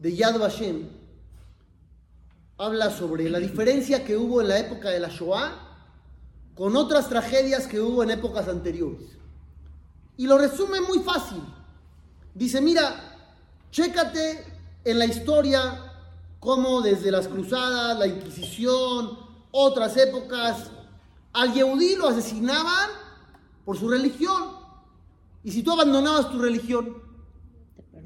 de 0.00 0.16
Yad 0.16 0.38
Vashem, 0.38 0.88
habla 2.56 2.90
sobre 2.90 3.28
la 3.28 3.38
diferencia 3.38 4.02
que 4.02 4.16
hubo 4.16 4.40
en 4.40 4.48
la 4.48 4.58
época 4.58 4.88
de 4.88 4.98
la 4.98 5.08
Shoah 5.08 5.52
con 6.54 6.74
otras 6.74 7.08
tragedias 7.08 7.66
que 7.66 7.80
hubo 7.80 8.02
en 8.02 8.10
épocas 8.10 8.48
anteriores. 8.48 9.18
Y 10.16 10.26
lo 10.26 10.38
resume 10.38 10.80
muy 10.80 11.00
fácil. 11.00 11.42
Dice, 12.34 12.60
mira, 12.62 13.18
chécate 13.70 14.44
en 14.84 14.98
la 14.98 15.04
historia 15.04 15.92
cómo 16.38 16.80
desde 16.80 17.10
las 17.10 17.28
cruzadas, 17.28 17.98
la 17.98 18.06
Inquisición, 18.06 19.18
otras 19.50 19.96
épocas, 19.98 20.70
al 21.32 21.52
Yehudí 21.52 21.96
lo 21.96 22.08
asesinaban 22.08 22.90
por 23.66 23.76
su 23.78 23.88
religión. 23.88 24.58
Y 25.44 25.52
si 25.52 25.62
tú 25.62 25.72
abandonabas 25.72 26.30
tu 26.30 26.38
religión, 26.38 27.02
te. 27.92 28.02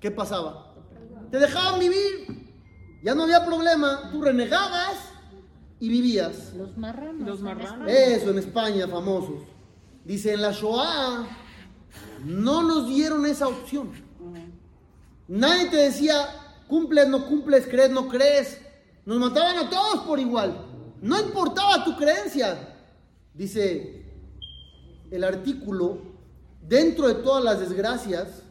¿qué 0.00 0.10
pasaba? 0.10 0.67
Te 1.30 1.38
dejaban 1.38 1.80
vivir. 1.80 2.48
Ya 3.02 3.14
no 3.14 3.24
había 3.24 3.44
problema. 3.44 4.10
Tú 4.10 4.22
renegabas 4.22 4.96
y 5.80 5.88
vivías. 5.88 6.52
Los 6.54 6.76
marranos. 6.76 7.26
Los 7.26 7.40
marranos. 7.40 7.90
Eso 7.90 8.30
en 8.30 8.38
España, 8.38 8.88
famosos. 8.88 9.42
Dice, 10.04 10.32
en 10.32 10.42
la 10.42 10.52
Shoah 10.52 11.26
no 12.24 12.62
nos 12.62 12.88
dieron 12.88 13.26
esa 13.26 13.48
opción. 13.48 13.92
Nadie 15.28 15.66
te 15.66 15.76
decía, 15.76 16.16
cumples, 16.66 17.08
no 17.08 17.26
cumples, 17.26 17.66
crees, 17.66 17.90
no 17.90 18.08
crees. 18.08 18.60
Nos 19.04 19.18
mataban 19.18 19.58
a 19.58 19.70
todos 19.70 20.04
por 20.04 20.18
igual. 20.18 20.66
No 21.00 21.20
importaba 21.20 21.84
tu 21.84 21.96
creencia. 21.96 22.76
Dice 23.34 24.04
el 25.10 25.24
artículo, 25.24 25.98
dentro 26.60 27.08
de 27.08 27.14
todas 27.14 27.44
las 27.44 27.60
desgracias, 27.60 28.42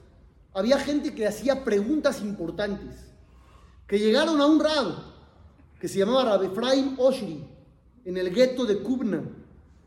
había 0.58 0.80
gente 0.80 1.13
que 1.13 1.28
hacía 1.28 1.63
preguntas 1.63 2.20
importantes. 2.22 2.96
Que 3.86 4.00
llegaron 4.00 4.41
a 4.41 4.48
un 4.48 4.60
rab 4.60 4.96
que 5.80 5.88
se 5.88 6.00
llamaba 6.00 6.26
Rab 6.26 6.43
Efraim 6.46 6.96
Oshri, 6.98 7.48
en 8.04 8.17
el 8.17 8.34
gueto 8.34 8.65
de 8.65 8.82
Kubna. 8.82 9.22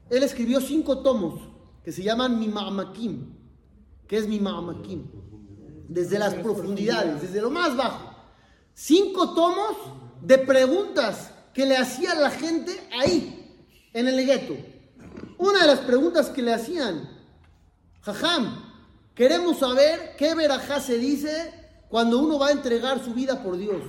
Él 0.09 0.23
escribió 0.23 0.61
cinco 0.61 1.01
tomos 1.01 1.41
que 1.83 1.91
se 1.91 2.05
llaman 2.05 2.39
Mima'amakim. 2.39 3.35
¿Qué 4.07 4.19
es 4.19 4.29
Mima'amakim? 4.29 5.07
Desde 5.89 6.21
las 6.21 6.35
profundidades, 6.35 7.21
desde 7.21 7.41
lo 7.41 7.51
más 7.51 7.77
bajo. 7.77 8.15
Cinco 8.73 9.35
tomos 9.35 9.77
de 10.23 10.39
preguntas 10.39 11.33
que 11.53 11.67
le 11.67 11.77
hacía 11.77 12.15
la 12.15 12.31
gente 12.31 12.81
ahí, 12.97 13.61
en 13.93 14.07
el 14.07 14.25
gueto. 14.25 14.55
Una 15.37 15.63
de 15.63 15.67
las 15.67 15.81
preguntas 15.81 16.29
que 16.29 16.43
le 16.43 16.55
hacían, 16.55 17.11
Jajam, 18.03 18.70
queremos 19.21 19.59
saber 19.59 20.15
qué 20.17 20.35
verajá 20.35 20.81
se 20.81 20.97
dice 20.97 21.53
cuando 21.91 22.19
uno 22.21 22.39
va 22.39 22.47
a 22.47 22.53
entregar 22.53 23.05
su 23.05 23.13
vida 23.13 23.43
por 23.43 23.59
Dios. 23.59 23.83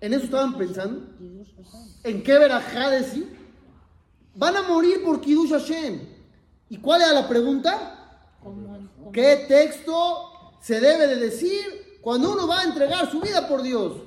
¿En 0.00 0.14
eso 0.14 0.24
estaban 0.24 0.56
pensando? 0.56 1.02
¿En 2.02 2.22
qué 2.22 2.38
verajá 2.38 2.88
decir? 2.88 3.36
Van 4.34 4.56
a 4.56 4.62
morir 4.62 5.04
por 5.04 5.20
Kiddush 5.20 5.50
Hashem. 5.50 6.00
¿Y 6.70 6.78
cuál 6.78 7.02
era 7.02 7.12
la 7.12 7.28
pregunta? 7.28 8.32
¿Cómo- 8.42 8.88
cómo- 8.96 9.12
¿Qué 9.12 9.44
texto 9.46 10.56
se 10.62 10.80
debe 10.80 11.08
de 11.08 11.16
decir 11.16 11.98
cuando 12.00 12.32
uno 12.32 12.46
va 12.46 12.60
a 12.60 12.64
entregar 12.64 13.10
su 13.10 13.20
vida 13.20 13.46
por 13.46 13.60
Dios? 13.60 13.98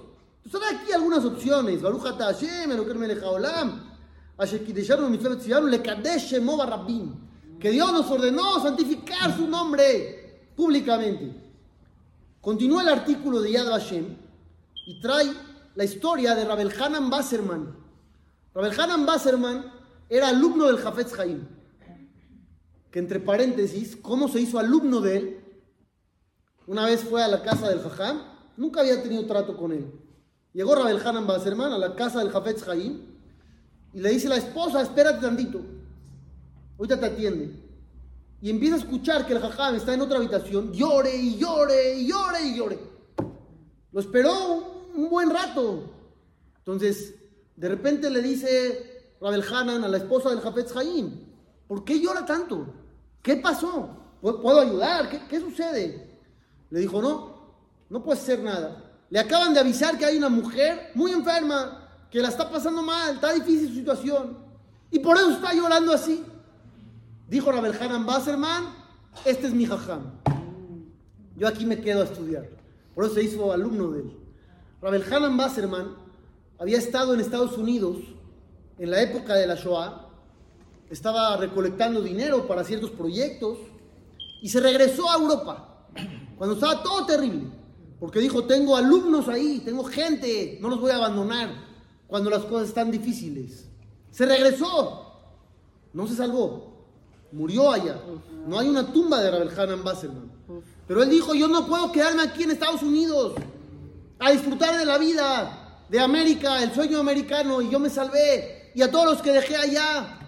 Hay 0.52 0.76
aquí 0.76 0.92
algunas 0.92 1.24
opciones. 1.24 1.84
Baruch 1.84 2.02
Hashem, 2.02 2.72
Eloker 2.72 2.96
melech 2.96 3.22
haolam, 3.22 3.92
asher 4.40 4.66
kideshanu 4.66 5.08
mitzvot 5.08 5.40
tzivanu, 5.40 5.68
lekadesh 5.68 6.32
shemo 6.32 6.58
barabim. 6.58 7.29
Que 7.60 7.72
Dios 7.72 7.92
nos 7.92 8.10
ordenó 8.10 8.62
santificar 8.62 9.36
su 9.36 9.48
nombre 9.48 10.52
públicamente. 10.56 11.34
Continúa 12.42 12.84
el 12.84 12.90
artículo 12.90 13.42
de 13.42 13.52
Yad 13.52 13.70
Vashem 13.70 14.16
y 14.86 15.02
trae 15.02 15.32
la 15.76 15.84
historia 15.84 16.36
de 16.36 16.46
Rabel 16.46 16.72
Hanan 16.80 17.10
Basserman. 17.10 17.76
Rabel 18.54 18.80
Hanan 18.80 19.06
Basserman 19.06 19.72
era 20.08 20.30
alumno 20.30 20.68
del 20.68 20.78
Jafetz 20.78 21.18
Haim 21.20 21.60
que 22.92 23.00
entre 23.00 23.20
paréntesis, 23.20 23.96
¿cómo 23.96 24.28
se 24.28 24.42
hizo 24.42 24.60
alumno 24.60 25.02
de 25.02 25.18
él? 25.18 25.44
Una 26.68 26.86
vez 26.86 27.04
fue 27.04 27.24
a 27.24 27.28
la 27.28 27.42
casa 27.42 27.70
del 27.70 27.82
Jajam, 27.82 28.22
nunca 28.58 28.82
había 28.82 29.02
tenido 29.02 29.26
trato 29.26 29.58
con 29.58 29.72
él. 29.72 29.92
Llegó 30.54 30.76
Rabel 30.76 31.02
Hanan 31.06 31.28
Basserman 31.28 31.72
a 31.72 31.78
la 31.78 31.96
casa 31.96 32.20
del 32.20 32.32
Jafetz 32.32 32.68
Haim 32.68 33.02
y 33.94 34.00
le 34.00 34.10
dice 34.10 34.28
la 34.28 34.38
esposa, 34.38 34.82
espérate 34.82 35.22
tantito, 35.22 35.62
ahorita 36.80 37.00
te 37.00 37.06
atiende. 37.06 37.52
Y 38.42 38.50
empieza 38.50 38.76
a 38.76 38.80
escuchar 38.80 39.28
que 39.28 39.34
el 39.34 39.40
Jajam 39.40 39.76
está 39.76 39.94
en 39.94 40.02
otra 40.02 40.18
habitación, 40.18 40.72
llore 40.72 41.16
y 41.16 41.38
llore 41.38 41.96
y 41.96 42.08
llore 42.08 42.42
y 42.42 42.56
llore. 42.56 42.80
Lo 43.92 44.00
esperó 44.00 44.88
un 44.96 45.10
buen 45.10 45.30
rato. 45.30 45.84
Entonces, 46.60 47.16
de 47.56 47.68
repente 47.70 48.10
le 48.10 48.22
dice 48.22 49.14
Rabel 49.20 49.44
Hanan 49.44 49.84
a 49.84 49.88
la 49.90 49.98
esposa 49.98 50.30
del 50.30 50.40
Jafetz 50.40 50.76
Haim, 50.78 51.12
¿por 51.68 51.84
qué 51.84 52.00
llora 52.00 52.26
tanto? 52.26 52.74
¿Qué 53.22 53.36
pasó? 53.36 53.90
¿Pu- 54.22 54.42
¿Puedo 54.42 54.62
ayudar? 54.62 55.10
¿Qué, 55.10 55.22
qué 55.28 55.40
sucede? 55.42 56.18
Le 56.70 56.80
dijo, 56.80 57.02
no, 57.02 57.56
no 57.90 58.04
puede 58.04 58.20
ser 58.22 58.42
nada. 58.42 58.86
Le 59.10 59.20
acaban 59.20 59.54
de 59.54 59.60
avisar 59.60 59.98
que 59.98 60.06
hay 60.06 60.18
una 60.18 60.30
mujer 60.30 60.92
muy 60.96 61.12
enferma, 61.12 61.90
que 62.10 62.22
la 62.22 62.30
está 62.30 62.50
pasando 62.50 62.82
mal, 62.84 63.16
está 63.16 63.34
difícil 63.34 63.68
su 63.70 63.76
situación. 63.76 64.38
Y 64.92 65.00
por 65.00 65.18
eso 65.18 65.32
está 65.32 65.54
llorando 65.54 65.92
así. 65.92 66.24
Dijo 67.30 67.52
Rabel 67.52 67.76
Hanan 67.80 68.08
Basserman, 68.08 68.74
este 69.24 69.46
es 69.46 69.54
mi 69.54 69.68
jajam. 69.68 70.14
Yo 71.38 71.48
aquí 71.48 71.64
me 71.64 71.80
quedo 71.80 72.02
a 72.02 72.06
estudiar. 72.06 72.50
Por 72.96 73.06
eso 73.06 73.14
se 73.14 73.24
hizo 73.24 73.54
alumno 73.54 73.92
de 73.92 74.02
él. 74.02 74.18
Rabel 74.82 75.04
Hanan 75.14 75.38
Basserman 75.38 75.96
había 76.58 76.80
estado 76.80 77.14
en 77.14 77.20
Estados 77.20 77.56
Unidos 77.56 77.98
en 78.80 78.90
la 78.90 79.04
época 79.04 79.36
de 79.36 79.46
la 79.46 79.54
Shoah. 79.54 80.08
Estaba 80.90 81.38
recolectando 81.38 82.02
dinero 82.02 82.48
para 82.48 82.64
ciertos 82.64 82.90
proyectos 82.90 83.60
y 84.42 84.50
se 84.50 84.60
regresó 84.60 85.08
a 85.12 85.18
Europa 85.18 85.86
cuando 86.36 86.56
estaba 86.56 86.82
todo 86.82 87.06
terrible. 87.06 87.44
Porque 88.00 88.20
dijo, 88.22 88.46
tengo 88.46 88.76
alumnos 88.76 89.28
ahí, 89.28 89.62
tengo 89.64 89.84
gente, 89.84 90.58
no 90.62 90.70
los 90.70 90.82
voy 90.82 90.90
a 90.90 90.96
abandonar 90.96 91.52
cuando 92.08 92.32
las 92.32 92.44
cosas 92.46 92.70
están 92.70 92.90
difíciles. 92.90 93.70
Se 94.10 94.26
regresó, 94.26 95.14
no 95.94 96.08
se 96.08 96.16
salvó, 96.16 96.69
murió 97.32 97.72
allá. 97.72 98.00
No 98.48 98.60
hay 98.60 98.70
una 98.70 98.92
tumba 98.92 99.22
de 99.22 99.32
Rabel 99.32 99.52
Hanan 99.58 99.84
Basserman. 99.84 100.32
Pero 100.88 101.04
él 101.04 101.10
dijo, 101.10 101.36
yo 101.36 101.48
no 101.48 101.68
puedo 101.68 101.92
quedarme 101.92 102.24
aquí 102.24 102.44
en 102.44 102.52
Estados 102.52 102.82
Unidos 102.82 103.34
a 104.18 104.32
disfrutar 104.32 104.78
de 104.78 104.86
la 104.86 104.98
vida, 104.98 105.86
de 105.90 106.00
América, 106.00 106.64
el 106.64 106.74
sueño 106.74 107.00
americano, 107.00 107.62
y 107.62 107.70
yo 107.70 107.80
me 107.80 107.90
salvé. 107.90 108.72
Y 108.76 108.82
a 108.82 108.92
todos 108.92 109.06
los 109.06 109.22
que 109.22 109.32
dejé 109.32 109.56
allá, 109.56 110.20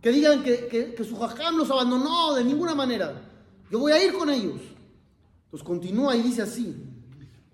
que 0.00 0.10
digan 0.10 0.42
que 0.42 1.04
su 1.08 1.16
jajam 1.16 1.56
los 1.56 1.70
abandonó 1.70 2.34
de 2.34 2.44
ninguna 2.44 2.74
manera. 2.74 3.14
Yo 3.70 3.78
voy 3.78 3.92
a 3.92 4.04
ir 4.04 4.12
con 4.12 4.28
ellos. 4.28 4.60
Pues 5.50 5.62
continúa 5.62 6.16
y 6.16 6.22
dice 6.22 6.42
así. 6.42 6.74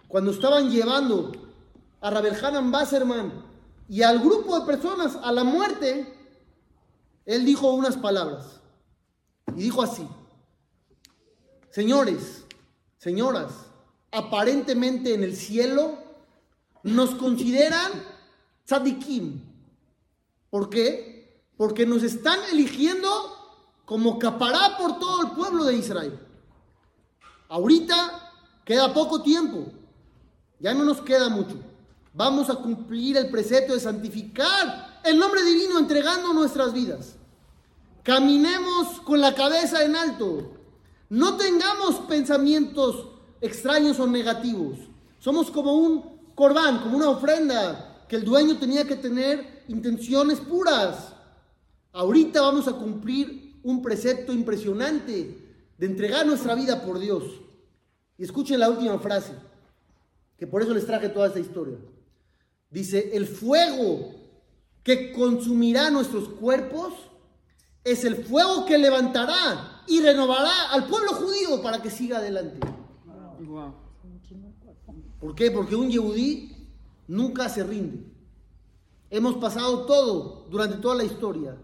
Cuando 0.06 0.30
estaban 0.30 0.70
llevando 0.70 1.32
a 2.00 2.10
Rabel 2.10 2.34
Hanan 2.42 2.70
Basserman 2.70 3.32
y 3.88 4.02
al 4.02 4.18
grupo 4.20 4.58
de 4.58 4.66
personas 4.66 5.16
a 5.22 5.32
la 5.32 5.44
muerte, 5.44 6.14
él 7.26 7.44
dijo 7.44 7.72
unas 7.72 7.96
palabras. 7.96 8.57
Y 9.56 9.62
dijo 9.62 9.82
así. 9.82 10.06
Señores, 11.70 12.44
señoras, 12.98 13.52
aparentemente 14.10 15.14
en 15.14 15.22
el 15.22 15.36
cielo 15.36 15.98
nos 16.82 17.14
consideran 17.14 17.92
tzadikim. 18.64 19.42
¿Por 20.50 20.70
qué? 20.70 21.44
Porque 21.56 21.86
nos 21.86 22.02
están 22.02 22.38
eligiendo 22.50 23.08
como 23.84 24.18
capará 24.18 24.76
por 24.78 24.98
todo 24.98 25.22
el 25.22 25.30
pueblo 25.32 25.64
de 25.64 25.76
Israel. 25.76 26.18
Ahorita 27.48 28.32
queda 28.64 28.92
poco 28.92 29.22
tiempo, 29.22 29.66
ya 30.60 30.74
no 30.74 30.84
nos 30.84 31.00
queda 31.00 31.28
mucho. 31.28 31.56
Vamos 32.12 32.50
a 32.50 32.56
cumplir 32.56 33.16
el 33.16 33.30
precepto 33.30 33.74
de 33.74 33.80
santificar 33.80 35.00
el 35.04 35.18
nombre 35.18 35.42
divino 35.42 35.78
entregando 35.78 36.32
nuestras 36.32 36.72
vidas. 36.72 37.17
Caminemos 38.08 39.00
con 39.00 39.20
la 39.20 39.34
cabeza 39.34 39.84
en 39.84 39.94
alto. 39.94 40.50
No 41.10 41.36
tengamos 41.36 41.96
pensamientos 42.08 43.06
extraños 43.42 44.00
o 44.00 44.06
negativos. 44.06 44.78
Somos 45.18 45.50
como 45.50 45.74
un 45.74 46.32
corbán, 46.34 46.80
como 46.80 46.96
una 46.96 47.10
ofrenda 47.10 48.06
que 48.08 48.16
el 48.16 48.24
dueño 48.24 48.56
tenía 48.56 48.86
que 48.86 48.96
tener 48.96 49.62
intenciones 49.68 50.40
puras. 50.40 51.12
Ahorita 51.92 52.40
vamos 52.40 52.66
a 52.66 52.72
cumplir 52.72 53.60
un 53.62 53.82
precepto 53.82 54.32
impresionante 54.32 55.46
de 55.76 55.86
entregar 55.86 56.24
nuestra 56.24 56.54
vida 56.54 56.80
por 56.80 56.98
Dios. 57.00 57.24
Y 58.16 58.24
escuchen 58.24 58.58
la 58.58 58.70
última 58.70 58.98
frase, 59.00 59.34
que 60.38 60.46
por 60.46 60.62
eso 60.62 60.72
les 60.72 60.86
traje 60.86 61.10
toda 61.10 61.26
esta 61.26 61.40
historia. 61.40 61.76
Dice, 62.70 63.10
el 63.12 63.26
fuego 63.26 64.14
que 64.82 65.12
consumirá 65.12 65.90
nuestros 65.90 66.30
cuerpos 66.30 66.94
es 67.90 68.04
el 68.04 68.24
fuego 68.24 68.64
que 68.66 68.78
levantará 68.78 69.82
y 69.86 70.00
renovará 70.00 70.70
al 70.70 70.86
pueblo 70.86 71.12
judío 71.12 71.62
para 71.62 71.80
que 71.82 71.90
siga 71.90 72.18
adelante. 72.18 72.60
¿Por 75.20 75.34
qué? 75.34 75.50
Porque 75.50 75.74
un 75.74 75.90
yehudí 75.90 76.68
nunca 77.08 77.48
se 77.48 77.64
rinde. 77.64 78.04
Hemos 79.10 79.36
pasado 79.36 79.86
todo 79.86 80.46
durante 80.50 80.76
toda 80.76 80.94
la 80.94 81.04
historia 81.04 81.56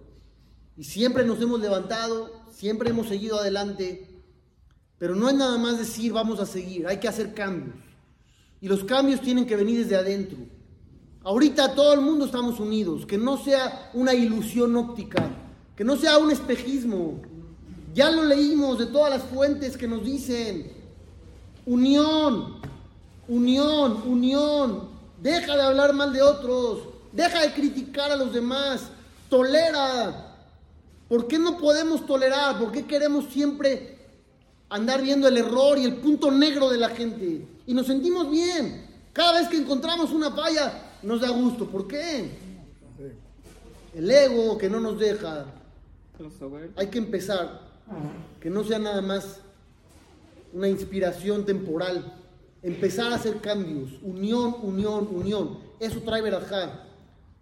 y 0.77 0.85
siempre 0.85 1.25
nos 1.25 1.41
hemos 1.41 1.61
levantado, 1.61 2.31
siempre 2.51 2.91
hemos 2.91 3.09
seguido 3.09 3.39
adelante, 3.39 4.23
pero 4.99 5.15
no 5.15 5.29
es 5.29 5.35
nada 5.35 5.59
más 5.59 5.79
decir 5.79 6.13
vamos 6.13 6.41
a 6.41 6.47
seguir, 6.47 6.87
hay 6.87 6.99
que 6.99 7.09
hacer 7.09 7.35
cambios. 7.35 7.77
Y 8.61 8.69
los 8.69 8.83
cambios 8.85 9.21
tienen 9.21 9.47
que 9.47 9.57
venir 9.57 9.79
desde 9.79 9.97
adentro. 9.97 10.39
Ahorita 11.23 11.75
todo 11.75 11.93
el 11.93 12.01
mundo 12.01 12.25
estamos 12.25 12.59
unidos, 12.61 13.07
que 13.07 13.19
no 13.19 13.37
sea 13.37 13.91
una 13.95 14.15
ilusión 14.15 14.75
óptica, 14.77 15.44
que 15.77 15.85
no 15.85 15.97
sea 15.97 16.19
un 16.19 16.31
espejismo. 16.31 17.21
Ya 17.95 18.11
lo 18.11 18.25
leímos 18.25 18.79
de 18.79 18.87
todas 18.87 19.11
las 19.11 19.23
fuentes 19.23 19.77
que 19.77 19.87
nos 19.87 20.05
dicen, 20.05 20.73
unión, 21.67 22.57
unión, 23.29 24.03
unión, 24.07 24.89
deja 25.23 25.57
de 25.57 25.63
hablar 25.63 25.93
mal 25.93 26.13
de 26.13 26.23
otros, 26.23 26.81
deja 27.13 27.41
de 27.43 27.53
criticar 27.53 28.11
a 28.11 28.17
los 28.17 28.33
demás, 28.33 28.89
tolera. 29.29 30.37
¿Por 31.09 31.29
qué 31.29 31.39
no 31.39 31.59
podemos 31.59 32.05
tolerar? 32.07 32.59
¿Por 32.59 32.73
qué 32.73 32.85
queremos 32.85 33.27
siempre 33.27 33.99
andar 34.69 35.03
viendo 35.03 35.29
el 35.29 35.37
error 35.37 35.79
y 35.79 35.85
el 35.85 35.97
punto 35.97 36.31
negro 36.31 36.71
de 36.71 36.79
la 36.79 36.89
gente? 36.89 37.47
Y 37.67 37.75
nos 37.75 37.87
sentimos 37.87 38.31
bien. 38.31 38.87
Cada 39.13 39.39
vez 39.39 39.49
que 39.49 39.59
encontramos 39.59 40.11
una 40.11 40.33
falla, 40.33 40.73
nos 41.03 41.21
da 41.21 41.29
gusto. 41.29 41.67
¿Por 41.67 41.87
qué? 41.87 42.31
El 43.95 44.11
ego 44.11 44.59
que 44.59 44.69
no 44.69 44.81
nos 44.81 44.99
deja. 44.99 45.47
Hay 46.77 46.89
que 46.89 46.99
empezar. 46.99 47.73
Que 48.41 48.51
no 48.51 48.65
sea 48.65 48.79
nada 48.79 49.03
más 49.03 49.41
una 50.53 50.69
inspiración 50.69 51.45
temporal. 51.45 52.21
Empezar 52.63 53.13
a 53.13 53.17
hacer 53.17 53.41
cambios. 53.41 53.91
Unión, 54.03 54.55
unión, 54.63 55.09
unión. 55.13 55.59
Eso 55.81 56.01
trae 56.01 56.23
verajá. 56.23 56.87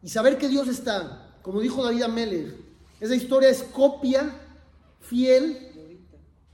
Y 0.02 0.08
saber 0.08 0.38
que 0.38 0.48
Dios 0.48 0.68
está. 0.68 1.36
Como 1.42 1.60
dijo 1.60 1.84
David 1.84 2.02
Amelech. 2.02 2.54
Esa 3.00 3.14
historia 3.14 3.48
es 3.48 3.62
copia 3.62 4.30
fiel 5.00 5.98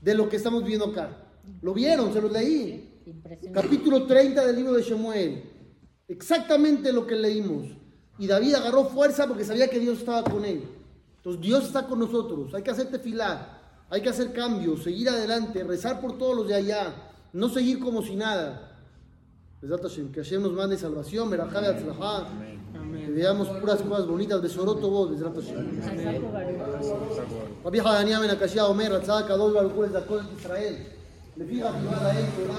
de 0.01 0.15
lo 0.15 0.29
que 0.29 0.35
estamos 0.35 0.63
viendo 0.63 0.85
acá. 0.85 1.25
Lo 1.61 1.73
vieron, 1.73 2.11
se 2.13 2.21
los 2.21 2.31
leí. 2.31 3.01
Capítulo 3.53 4.05
30 4.05 4.45
del 4.45 4.55
libro 4.55 4.73
de 4.73 4.83
Shemuel. 4.83 5.43
Exactamente 6.07 6.91
lo 6.91 7.07
que 7.07 7.15
leímos. 7.15 7.67
Y 8.17 8.27
David 8.27 8.55
agarró 8.55 8.85
fuerza 8.85 9.27
porque 9.27 9.45
sabía 9.45 9.69
que 9.69 9.79
Dios 9.79 9.99
estaba 9.99 10.23
con 10.23 10.43
él. 10.43 10.78
Entonces 11.18 11.40
Dios 11.40 11.64
está 11.64 11.86
con 11.86 11.98
nosotros. 11.98 12.52
Hay 12.54 12.62
que 12.62 12.70
hacer 12.70 12.90
tefilar. 12.90 13.62
Hay 13.90 14.00
que 14.00 14.08
hacer 14.08 14.32
cambios, 14.32 14.82
seguir 14.82 15.08
adelante, 15.08 15.62
rezar 15.62 16.00
por 16.00 16.18
todos 16.18 16.36
los 16.36 16.48
de 16.48 16.54
allá. 16.54 16.94
No 17.32 17.48
seguir 17.48 17.78
como 17.78 18.02
si 18.02 18.16
nada. 18.16 18.72
Besat 19.60 19.82
Hashem, 19.82 20.12
Que 20.12 20.20
Hashem 20.22 20.42
nos 20.42 20.52
mande 20.52 20.76
salvación, 20.76 21.28
Merajá 21.30 21.60
de 21.60 21.68
Atzlajá. 21.68 22.26
Que 23.06 23.10
veamos 23.12 23.48
puras 23.48 23.80
cosas 23.82 24.06
bonitas. 24.06 24.42
Besoroto 24.42 24.90
vos, 24.90 25.10
Besat 25.10 25.34
Hashem. 25.34 25.82
Saco 25.82 26.28
Baruch. 26.32 26.54
רבי 27.64 27.80
חנניה 27.80 28.20
בן 28.20 28.30
הקשיא 28.30 28.62
אומר, 28.62 28.92
רצה 28.92 29.18
הקדוש 29.18 29.52
ברוך 29.52 29.72
הוא 29.72 29.84
לזכות 29.84 30.20
את 30.20 30.38
ישראל. 30.38 30.74
לפי 31.36 31.62
רבי 31.62 31.78
יהודה 31.78 31.96
האל 31.96 32.24
תורה 32.36 32.52